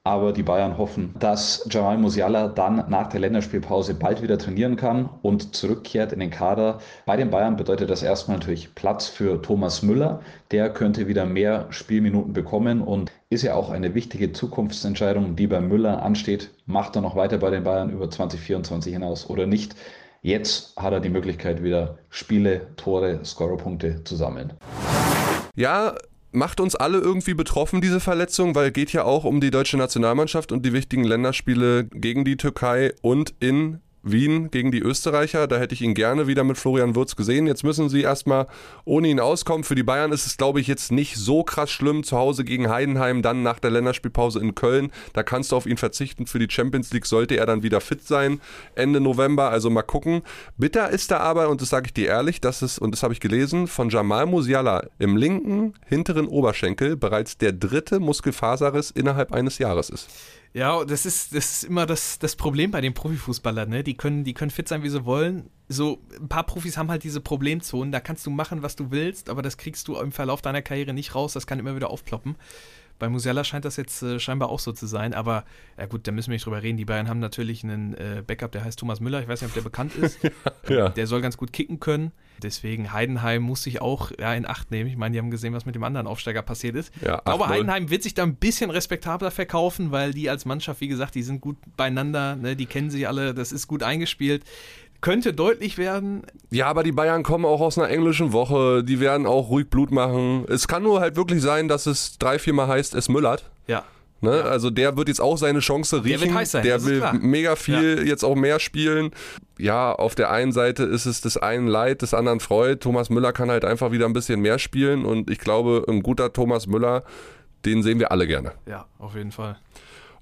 Aber 0.05 0.33
die 0.33 0.45
Bayern 0.45 0.79
hoffen, 0.79 1.13
dass 1.19 1.67
Jamal 1.69 1.99
Musiala 1.99 2.47
dann 2.47 2.89
nach 2.89 3.09
der 3.09 3.19
Länderspielpause 3.19 3.95
bald 3.95 4.23
wieder 4.23 4.39
trainieren 4.39 4.77
kann 4.77 5.09
und 5.23 5.57
zurückkehrt 5.57 6.13
in 6.13 6.21
den 6.21 6.31
Kader. 6.31 6.79
Bei 7.05 7.17
den 7.17 7.31
Bayern 7.31 7.57
bedeutet 7.57 7.91
das 7.91 8.05
erstmal 8.05 8.37
natürlich 8.39 8.77
Platz 8.77 9.09
für 9.09 9.43
Thomas 9.43 9.83
Müller. 9.83 10.21
Der 10.53 10.73
könnte 10.73 11.09
wieder 11.09 11.27
mehr 11.27 11.67
Spielminuten 11.71 12.33
bekommen 12.33 12.81
und 12.81 13.11
ist 13.29 13.43
ja 13.43 13.57
auch 13.57 13.71
eine 13.71 13.95
wichtige 13.95 14.31
Zukunftsentscheidung, 14.31 15.35
die 15.35 15.49
bei 15.49 15.61
Müller 15.61 16.01
ansteht. 16.01 16.51
Macht 16.67 16.95
er 16.95 17.03
noch 17.03 17.17
weiter 17.17 17.39
bei 17.39 17.51
den 17.51 17.65
Bayern 17.65 17.91
über 17.91 18.09
2024 18.09 18.93
hinaus 18.93 19.29
oder 19.29 19.47
nicht? 19.47 19.75
Jetzt 20.25 20.75
hat 20.76 20.95
er 20.95 21.00
die 21.00 21.11
Möglichkeit, 21.11 21.62
wieder 21.62 21.99
Spiele, 22.09 22.69
Tore, 22.76 23.21
Scorerpunkte 23.26 24.04
zu 24.04 24.16
sammeln. 24.16 24.54
Ja, 25.54 25.97
macht 26.33 26.61
uns 26.61 26.75
alle 26.75 26.97
irgendwie 26.97 27.35
betroffen, 27.35 27.83
diese 27.83 28.00
Verletzung, 28.00 28.54
weil 28.54 28.71
geht 28.71 28.95
ja 28.95 29.04
auch 29.04 29.25
um 29.25 29.43
die 29.43 29.50
deutsche 29.50 29.76
Nationalmannschaft 29.76 30.50
und 30.50 30.64
die 30.64 30.73
wichtigen 30.73 31.04
Länderspiele 31.04 31.85
gegen 31.85 32.25
die 32.25 32.38
Türkei 32.38 32.95
und 33.02 33.35
in 33.40 33.81
Wien 34.04 34.50
gegen 34.50 34.70
die 34.70 34.80
Österreicher. 34.80 35.46
Da 35.46 35.58
hätte 35.58 35.75
ich 35.75 35.82
ihn 35.82 35.94
gerne 35.94 36.26
wieder 36.26 36.44
mit 36.44 36.58
Florian 36.58 36.94
Würz 36.94 37.16
gesehen. 37.16 37.46
Jetzt 37.46 37.64
müssen 37.64 37.88
sie 37.88 38.02
erstmal 38.02 38.46
ohne 38.84 39.08
ihn 39.08 39.20
auskommen. 39.20 39.64
Für 39.64 39.75
die 39.75 39.82
Bayern 39.82 40.12
ist 40.12 40.26
es, 40.26 40.37
glaube 40.37 40.61
ich, 40.61 40.66
jetzt 40.66 40.92
nicht 40.92 41.16
so 41.16 41.42
krass 41.42 41.70
schlimm. 41.70 42.04
Zu 42.04 42.16
Hause 42.16 42.44
gegen 42.44 42.68
Heidenheim, 42.68 43.23
dann 43.23 43.42
nach 43.42 43.58
der 43.58 43.70
Länderspielpause 43.70 44.40
in 44.40 44.54
Köln. 44.54 44.92
Da 45.12 45.23
kannst 45.23 45.52
du 45.52 45.56
auf 45.56 45.66
ihn 45.66 45.76
verzichten. 45.76 46.26
Für 46.26 46.38
die 46.38 46.49
Champions 46.50 46.92
League 46.92 47.06
sollte 47.06 47.37
er 47.37 47.46
dann 47.46 47.62
wieder 47.62 47.80
fit 47.80 48.06
sein. 48.06 48.40
Ende 48.75 49.00
November, 49.00 49.50
also 49.50 49.70
mal 49.70 49.82
gucken. 49.82 50.23
Bitter 50.56 50.90
ist 50.90 51.11
da 51.11 51.18
aber, 51.18 51.49
und 51.49 51.61
das 51.61 51.70
sage 51.70 51.87
ich 51.87 51.94
dir 51.94 52.08
ehrlich, 52.08 52.40
dass 52.40 52.62
es, 52.62 52.78
und 52.78 52.92
das 52.92 53.02
habe 53.02 53.14
ich 53.14 53.20
gelesen, 53.20 53.66
von 53.66 53.88
Jamal 53.88 54.26
Musiala 54.26 54.87
im 54.99 55.16
linken 55.16 55.75
hinteren 55.87 56.26
Oberschenkel 56.26 56.96
bereits 56.96 57.38
der 57.38 57.52
dritte 57.52 58.00
Muskelfaserriss 58.00 58.90
innerhalb 58.90 59.32
eines 59.32 59.58
Jahres 59.58 59.90
ist. 59.90 60.08
Ja, 60.56 60.84
das 60.84 61.04
ist, 61.04 61.34
das 61.34 61.50
ist 61.56 61.64
immer 61.64 61.84
das, 61.84 62.20
das 62.20 62.37
Problem 62.37 62.70
bei 62.70 62.80
den 62.80 62.94
Profifußballern, 62.94 63.68
ne? 63.68 63.82
Die 63.82 63.96
können, 63.96 64.23
die 64.23 64.34
können 64.34 64.52
fit 64.52 64.68
sein, 64.68 64.84
wie 64.84 64.88
sie 64.88 65.04
wollen. 65.04 65.50
So, 65.68 65.99
ein 66.20 66.28
paar 66.28 66.46
Profis 66.46 66.76
haben 66.76 66.90
halt 66.92 67.02
diese 67.02 67.20
Problemzonen, 67.20 67.90
da 67.90 67.99
kannst 67.99 68.25
du 68.25 68.30
machen, 68.30 68.62
was 68.62 68.76
du 68.76 68.92
willst, 68.92 69.30
aber 69.30 69.42
das 69.42 69.56
kriegst 69.56 69.88
du 69.88 69.96
im 69.96 70.12
Verlauf 70.12 70.42
deiner 70.42 70.62
Karriere 70.62 70.94
nicht 70.94 71.16
raus, 71.16 71.32
das 71.32 71.49
kann 71.49 71.58
immer 71.58 71.75
wieder 71.75 71.90
aufploppen. 71.90 72.37
Bei 72.99 73.09
Musiala 73.09 73.45
scheint 73.45 73.65
das 73.65 73.77
jetzt 73.77 74.03
äh, 74.03 74.19
scheinbar 74.19 74.49
auch 74.51 74.61
so 74.61 74.73
zu 74.73 74.87
sein, 74.87 75.15
aber 75.15 75.45
ja 75.79 75.87
gut, 75.87 76.07
da 76.07 76.13
müssen 76.13 76.31
wir 76.31 76.35
nicht 76.35 76.47
drüber 76.47 76.63
reden. 76.63 76.77
Die 76.77 76.85
Bayern 76.85 77.09
haben 77.09 77.21
natürlich 77.21 77.65
einen 77.65 77.95
äh, 77.95 78.23
Backup, 78.27 78.53
der 78.53 78.65
heißt 78.65 78.79
Thomas 78.79 79.01
Müller. 79.01 79.21
Ich 79.21 79.29
weiß 79.29 79.43
nicht, 79.43 79.51
ob 79.51 79.55
der 79.55 79.63
bekannt 79.63 79.95
ist. 80.01 80.19
ja. 80.69 80.89
Der 80.91 81.07
soll 81.07 81.21
ganz 81.21 81.37
gut 81.37 81.53
kicken 81.53 81.81
können. 81.81 82.13
Deswegen 82.43 82.93
Heidenheim 82.93 83.43
muss 83.43 83.63
sich 83.63 83.81
auch 83.81 84.11
ja, 84.19 84.35
in 84.35 84.47
Acht 84.47 84.71
nehmen. 84.71 84.91
Ich 84.91 84.97
meine, 84.97 85.13
die 85.13 85.19
haben 85.19 85.31
gesehen, 85.31 85.55
was 85.55 85.67
mit 85.67 85.75
dem 85.75 85.85
anderen 85.85 86.07
Aufsteiger 86.07 86.43
passiert 86.43 86.77
ist. 86.77 86.93
Ja, 87.01 87.19
ich 87.19 87.25
glaube, 87.25 87.49
Heidenheim 87.49 87.91
wird 87.91 88.03
sich 88.03 88.15
da 88.15 88.23
ein 88.25 88.37
bisschen 88.37 88.71
respektabler 88.71 89.31
verkaufen, 89.31 89.93
weil 89.93 90.13
die 90.13 90.29
als 90.29 90.45
Mannschaft, 90.45 90.81
wie 90.81 90.89
gesagt, 90.89 91.15
die 91.15 91.23
sind 91.23 91.41
gut 91.41 91.57
beieinander, 91.77 92.37
ne? 92.37 92.57
die 92.57 92.67
kennen 92.67 92.91
sich 92.91 93.07
alle, 93.07 93.35
das 93.35 93.53
ist 93.53 93.67
gut 93.69 93.83
eingespielt 93.83 94.45
könnte 95.04 95.34
deutlich 95.34 95.76
werden. 95.76 96.23
Ja, 96.50 96.66
aber 96.66 96.82
die 96.82 96.90
Bayern 96.90 97.23
kommen 97.23 97.44
auch 97.44 97.61
aus 97.61 97.78
einer 97.78 97.90
englischen 97.90 98.32
Woche. 98.32 98.82
Die 98.82 99.00
werden 99.00 99.26
auch 99.26 99.50
ruhig 99.50 99.68
Blut 99.68 99.90
machen. 99.90 100.46
Es 100.49 100.66
kann 100.66 100.82
nur 100.82 101.00
halt 101.00 101.16
wirklich 101.16 101.42
sein, 101.42 101.68
dass 101.68 101.84
es 101.84 102.16
drei, 102.16 102.38
viermal 102.38 102.68
heißt, 102.68 102.94
es 102.94 103.11
müllert. 103.11 103.50
Ja. 103.66 103.84
Ne? 104.23 104.38
Ja. 104.38 104.44
Also 104.44 104.70
der 104.70 104.96
wird 104.96 105.08
jetzt 105.08 105.20
auch 105.20 105.37
seine 105.37 105.58
Chance 105.58 106.04
riechen. 106.04 106.20
Der, 106.20 106.28
wird 106.28 106.38
heiß 106.38 106.50
sein, 106.52 106.62
der 106.62 106.84
will 106.87 107.02
mega 107.20 107.54
viel 107.54 107.99
ja. 107.99 108.04
jetzt 108.04 108.25
auch 108.25 108.34
mehr 108.34 108.58
spielen. 108.58 109.11
Ja, 109.58 109.92
auf 109.92 110.14
der 110.14 110.30
einen 110.30 110.52
Seite 110.52 110.84
ist 110.84 111.04
es 111.04 111.20
des 111.20 111.37
einen 111.37 111.68
Leid, 111.68 112.00
des 112.00 112.14
anderen 112.14 112.40
Freud. 112.40 112.76
Thomas 112.80 113.11
Müller 113.11 113.34
kann 113.34 113.50
halt 113.50 113.66
einfach 113.66 113.92
wieder 113.92 114.06
ein 114.06 114.14
bisschen 114.14 114.40
mehr 114.40 114.58
spielen 114.58 115.04
und 115.04 115.28
ich 115.28 115.38
glaube, 115.38 115.84
ein 115.87 116.02
guter 116.02 116.32
Thomas 116.32 116.66
Müller, 116.66 117.04
den 117.66 117.82
sehen 117.82 117.99
wir 117.99 118.11
alle 118.11 118.26
gerne. 118.26 118.52
Ja, 118.66 118.87
auf 118.99 119.14
jeden 119.14 119.32
Fall. 119.32 119.58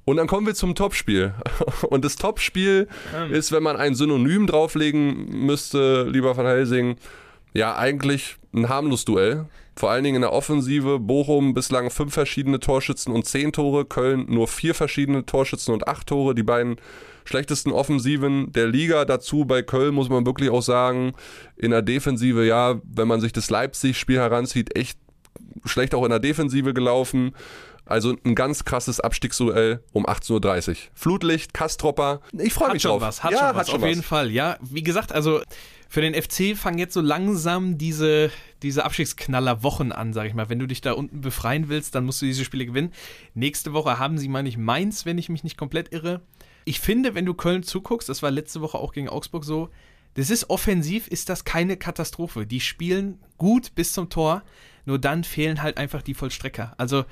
Und 0.04 0.16
dann 0.16 0.26
kommen 0.26 0.46
wir 0.46 0.54
zum 0.54 0.74
Topspiel. 0.74 1.34
Und 1.88 2.04
das 2.04 2.16
Topspiel 2.16 2.88
ähm. 3.16 3.32
ist, 3.32 3.52
wenn 3.52 3.62
man 3.62 3.76
ein 3.76 3.94
Synonym 3.94 4.46
drauflegen 4.46 5.46
müsste, 5.46 6.08
lieber 6.08 6.36
Van 6.36 6.46
Helsing, 6.46 6.96
ja, 7.54 7.76
eigentlich 7.76 8.36
ein 8.52 8.68
harmlos 8.68 9.04
Duell. 9.04 9.46
Vor 9.76 9.90
allen 9.90 10.04
Dingen 10.04 10.16
in 10.16 10.22
der 10.22 10.32
Offensive. 10.32 10.98
Bochum 10.98 11.54
bislang 11.54 11.90
fünf 11.90 12.12
verschiedene 12.12 12.60
Torschützen 12.60 13.12
und 13.12 13.26
zehn 13.26 13.52
Tore. 13.52 13.84
Köln 13.84 14.26
nur 14.28 14.48
vier 14.48 14.74
verschiedene 14.74 15.24
Torschützen 15.24 15.72
und 15.72 15.88
acht 15.88 16.08
Tore. 16.08 16.34
Die 16.34 16.42
beiden 16.42 16.76
schlechtesten 17.24 17.72
Offensiven 17.72 18.52
der 18.52 18.66
Liga. 18.66 19.04
Dazu 19.04 19.44
bei 19.44 19.62
Köln 19.62 19.94
muss 19.94 20.08
man 20.08 20.26
wirklich 20.26 20.50
auch 20.50 20.62
sagen, 20.62 21.12
in 21.56 21.70
der 21.70 21.82
Defensive, 21.82 22.44
ja, 22.44 22.80
wenn 22.84 23.08
man 23.08 23.20
sich 23.20 23.32
das 23.32 23.48
Leipzig-Spiel 23.48 24.18
heranzieht, 24.18 24.76
echt 24.76 24.98
schlecht 25.64 25.94
auch 25.94 26.04
in 26.04 26.10
der 26.10 26.20
Defensive 26.20 26.74
gelaufen. 26.74 27.34
Also 27.92 28.16
ein 28.24 28.34
ganz 28.34 28.64
krasses 28.64 29.00
Abstiegsduell 29.00 29.84
um 29.92 30.06
18.30 30.06 30.68
Uhr. 30.70 30.76
Flutlicht, 30.94 31.52
Kastropper. 31.52 32.22
Ich 32.32 32.54
freue 32.54 32.72
mich 32.72 32.80
schon 32.80 32.92
drauf. 32.92 33.02
Was, 33.02 33.22
hat 33.22 33.32
ja, 33.32 33.38
schon 33.38 33.46
hat 33.48 33.56
was, 33.56 33.66
schon 33.66 33.76
auf 33.76 33.82
was. 33.82 33.88
jeden 33.90 34.02
Fall. 34.02 34.30
Ja, 34.30 34.56
wie 34.62 34.82
gesagt, 34.82 35.12
also 35.12 35.42
für 35.90 36.00
den 36.00 36.14
FC 36.14 36.56
fangen 36.56 36.78
jetzt 36.78 36.94
so 36.94 37.02
langsam 37.02 37.76
diese, 37.76 38.30
diese 38.62 38.86
Abstiegsknaller-Wochen 38.86 39.92
an, 39.92 40.14
sag 40.14 40.26
ich 40.26 40.32
mal. 40.32 40.48
Wenn 40.48 40.58
du 40.58 40.66
dich 40.66 40.80
da 40.80 40.92
unten 40.92 41.20
befreien 41.20 41.68
willst, 41.68 41.94
dann 41.94 42.06
musst 42.06 42.22
du 42.22 42.26
diese 42.26 42.46
Spiele 42.46 42.64
gewinnen. 42.64 42.92
Nächste 43.34 43.74
Woche 43.74 43.98
haben 43.98 44.16
sie, 44.16 44.28
meine 44.28 44.48
ich, 44.48 44.56
Mainz, 44.56 45.04
wenn 45.04 45.18
ich 45.18 45.28
mich 45.28 45.44
nicht 45.44 45.58
komplett 45.58 45.92
irre. 45.92 46.22
Ich 46.64 46.80
finde, 46.80 47.14
wenn 47.14 47.26
du 47.26 47.34
Köln 47.34 47.62
zuguckst, 47.62 48.08
das 48.08 48.22
war 48.22 48.30
letzte 48.30 48.62
Woche 48.62 48.78
auch 48.78 48.94
gegen 48.94 49.10
Augsburg 49.10 49.44
so, 49.44 49.68
das 50.14 50.30
ist 50.30 50.48
offensiv, 50.48 51.08
ist 51.08 51.28
das 51.28 51.44
keine 51.44 51.76
Katastrophe. 51.76 52.46
Die 52.46 52.60
spielen 52.60 53.18
gut 53.36 53.74
bis 53.74 53.92
zum 53.92 54.08
Tor. 54.08 54.42
Nur 54.84 54.98
dann 54.98 55.22
fehlen 55.24 55.62
halt 55.62 55.76
einfach 55.76 56.02
die 56.02 56.14
Vollstrecker. 56.14 56.74
Also, 56.76 57.04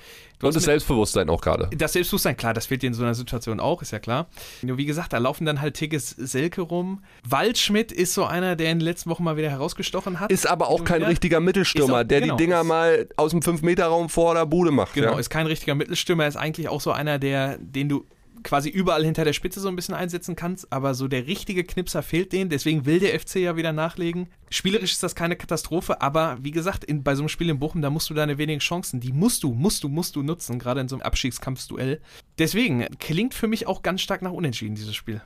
und 0.42 0.54
das 0.54 0.64
Selbstbewusstsein 0.64 1.28
auch 1.28 1.40
gerade. 1.40 1.68
Das 1.76 1.92
Selbstbewusstsein, 1.92 2.36
klar, 2.36 2.54
das 2.54 2.66
fehlt 2.66 2.82
dir 2.82 2.88
in 2.88 2.94
so 2.94 3.02
einer 3.02 3.14
Situation 3.14 3.60
auch, 3.60 3.82
ist 3.82 3.90
ja 3.92 3.98
klar. 3.98 4.28
Nur 4.62 4.78
wie 4.78 4.86
gesagt, 4.86 5.12
da 5.12 5.18
laufen 5.18 5.44
dann 5.44 5.60
halt 5.60 5.74
Tigges 5.74 6.10
Selke 6.10 6.62
rum. 6.62 7.04
Waldschmidt 7.28 7.92
ist 7.92 8.14
so 8.14 8.24
einer, 8.24 8.56
der 8.56 8.72
in 8.72 8.78
den 8.78 8.84
letzten 8.84 9.10
Wochen 9.10 9.22
mal 9.22 9.36
wieder 9.36 9.50
herausgestochen 9.50 10.18
hat. 10.18 10.32
Ist 10.32 10.48
aber 10.48 10.68
auch 10.68 10.84
kein 10.84 11.02
richtiger 11.02 11.40
Mittelstürmer, 11.40 12.00
auch, 12.00 12.04
der 12.04 12.22
genau, 12.22 12.36
die 12.36 12.44
Dinger 12.44 12.64
mal 12.64 13.08
aus 13.16 13.32
dem 13.32 13.40
5-Meter-Raum 13.40 14.08
vor 14.08 14.34
der 14.34 14.46
Bude 14.46 14.70
macht. 14.70 14.94
Genau, 14.94 15.12
ja? 15.12 15.18
ist 15.18 15.30
kein 15.30 15.46
richtiger 15.46 15.74
Mittelstürmer, 15.74 16.26
ist 16.26 16.36
eigentlich 16.36 16.68
auch 16.68 16.80
so 16.80 16.90
einer, 16.92 17.18
der, 17.18 17.58
den 17.58 17.88
du 17.88 18.06
quasi 18.42 18.68
überall 18.68 19.04
hinter 19.04 19.24
der 19.24 19.32
Spitze 19.32 19.60
so 19.60 19.68
ein 19.68 19.76
bisschen 19.76 19.94
einsetzen 19.94 20.36
kannst, 20.36 20.72
aber 20.72 20.94
so 20.94 21.08
der 21.08 21.26
richtige 21.26 21.64
Knipser 21.64 22.02
fehlt 22.02 22.32
denen, 22.32 22.50
deswegen 22.50 22.86
will 22.86 22.98
der 22.98 23.18
FC 23.18 23.36
ja 23.36 23.56
wieder 23.56 23.72
nachlegen. 23.72 24.28
Spielerisch 24.50 24.92
ist 24.92 25.02
das 25.02 25.14
keine 25.14 25.36
Katastrophe, 25.36 26.00
aber 26.00 26.38
wie 26.40 26.50
gesagt, 26.50 26.84
in, 26.84 27.02
bei 27.02 27.14
so 27.14 27.22
einem 27.22 27.28
Spiel 27.28 27.50
in 27.50 27.58
Bochum, 27.58 27.82
da 27.82 27.90
musst 27.90 28.10
du 28.10 28.14
deine 28.14 28.38
wenigen 28.38 28.60
Chancen, 28.60 29.00
die 29.00 29.12
musst 29.12 29.42
du, 29.42 29.52
musst 29.52 29.84
du, 29.84 29.88
musst 29.88 30.16
du 30.16 30.22
nutzen, 30.22 30.58
gerade 30.58 30.80
in 30.80 30.88
so 30.88 30.96
einem 30.96 31.02
Abstiegskampfsduell. 31.02 32.00
Deswegen 32.38 32.86
klingt 32.98 33.34
für 33.34 33.46
mich 33.46 33.66
auch 33.66 33.82
ganz 33.82 34.00
stark 34.00 34.22
nach 34.22 34.32
Unentschieden, 34.32 34.74
dieses 34.74 34.94
Spiel. 34.94 35.22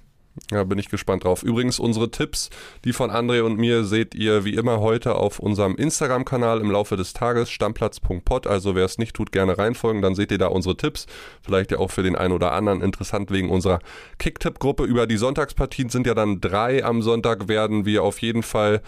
Ja, 0.51 0.65
bin 0.65 0.79
ich 0.79 0.89
gespannt 0.89 1.23
drauf. 1.23 1.45
Übrigens, 1.45 1.79
unsere 1.79 2.11
Tipps, 2.11 2.51
die 2.85 2.93
von 2.93 3.11
André 3.11 3.43
und 3.43 3.57
mir, 3.57 3.85
seht 3.85 4.17
ihr 4.17 4.45
wie 4.45 4.55
immer 4.55 4.81
heute 4.81 5.15
auf 5.15 5.39
unserem 5.39 5.77
Instagram-Kanal 5.77 6.61
im 6.61 6.73
Laufe 6.73 6.97
des 6.97 7.13
Tages, 7.13 7.51
stammplatz.pod. 7.51 8.49
Also 8.49 8.75
wer 8.75 8.85
es 8.85 8.99
nicht 8.99 9.15
tut, 9.15 9.31
gerne 9.31 9.57
reinfolgen, 9.57 10.03
dann 10.03 10.17
seht 10.17 10.33
ihr 10.33 10.39
da 10.39 10.49
unsere 10.49 10.77
Tipps. 10.77 11.07
Vielleicht 11.41 11.71
ja 11.71 11.79
auch 11.79 11.93
für 11.93 12.03
den 12.03 12.17
einen 12.17 12.33
oder 12.33 12.53
anderen 12.53 12.83
interessant 12.83 13.31
wegen 13.31 13.49
unserer 13.49 13.79
Kicktipp-Gruppe. 14.19 14.83
Über 14.83 15.07
die 15.07 15.19
Sonntagspartien 15.19 15.89
sind 15.89 16.07
ja 16.07 16.15
dann 16.15 16.41
drei 16.41 16.85
am 16.85 17.01
Sonntag, 17.01 17.47
werden 17.47 17.87
wir 17.87 18.03
auf 18.03 18.21
jeden 18.21 18.43
Fall 18.43 18.83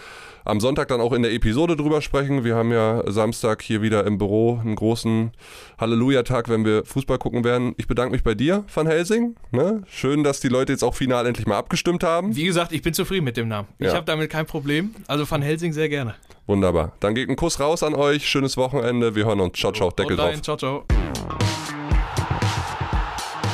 am 0.47 0.61
Sonntag 0.61 0.89
dann 0.89 1.01
auch 1.01 1.13
in 1.13 1.23
der 1.23 1.33
Episode 1.33 1.77
drüber 1.77 2.01
sprechen. 2.01 2.45
Wir 2.45 2.55
haben 2.55 2.71
ja 2.71 3.03
Samstag 3.11 3.63
hier 3.63 3.83
wieder 3.83 4.07
im 4.07 4.17
Büro 4.17 4.61
einen 4.61 4.77
großen 4.77 5.33
Halleluja-Tag, 5.79 6.49
wenn 6.49 6.65
wir 6.65 6.85
Fußball 6.85 7.19
gucken 7.19 7.43
werden. 7.43 7.75
Ich 7.79 7.89
bedanke 7.89 8.13
mich 8.13 8.23
bei 8.23 8.35
dir, 8.35 8.65
Van 8.73 8.87
Helsing. 8.87 9.35
Ne? 9.51 9.83
Schön, 9.89 10.23
dass 10.23 10.41
die 10.41 10.49
Leute 10.49 10.73
jetzt 10.73 10.85
auch 10.85 10.95
final 10.95 11.27
endlich 11.37 11.47
mal 11.47 11.59
abgestimmt 11.59 12.03
haben. 12.03 12.35
Wie 12.35 12.45
gesagt, 12.45 12.73
ich 12.73 12.83
bin 12.83 12.95
zufrieden 12.95 13.25
mit 13.25 13.37
dem 13.37 13.49
Namen. 13.49 13.69
Ja. 13.79 13.89
Ich 13.89 13.95
habe 13.95 14.07
damit 14.07 14.31
kein 14.31 14.47
Problem. 14.47 14.95
Also 15.07 15.31
Van 15.31 15.43
Helsing 15.43 15.73
sehr 15.73 15.89
gerne. 15.89 16.15
Wunderbar. 16.47 16.93
Dann 17.01 17.15
geht 17.15 17.29
ein 17.29 17.37
Kuss 17.37 17.61
raus 17.61 17.83
an 17.83 17.95
euch. 17.95 18.27
Schönes 18.29 18.57
Wochenende. 18.57 19.15
Wir 19.15 19.27
hören 19.27 19.41
uns. 19.41 19.59
Ciao, 19.59 19.73
ciao. 19.73 19.91
Deckel 19.91 20.17
drauf. 20.17 20.41
Ciao, 20.43 20.57
ciao. 20.57 20.85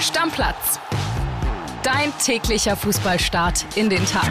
Stammplatz. 0.01 0.79
Dein 1.83 2.13
täglicher 2.25 2.77
Fußballstart 2.77 3.67
in 3.77 3.91
den 3.91 4.05
Tag. 4.07 4.31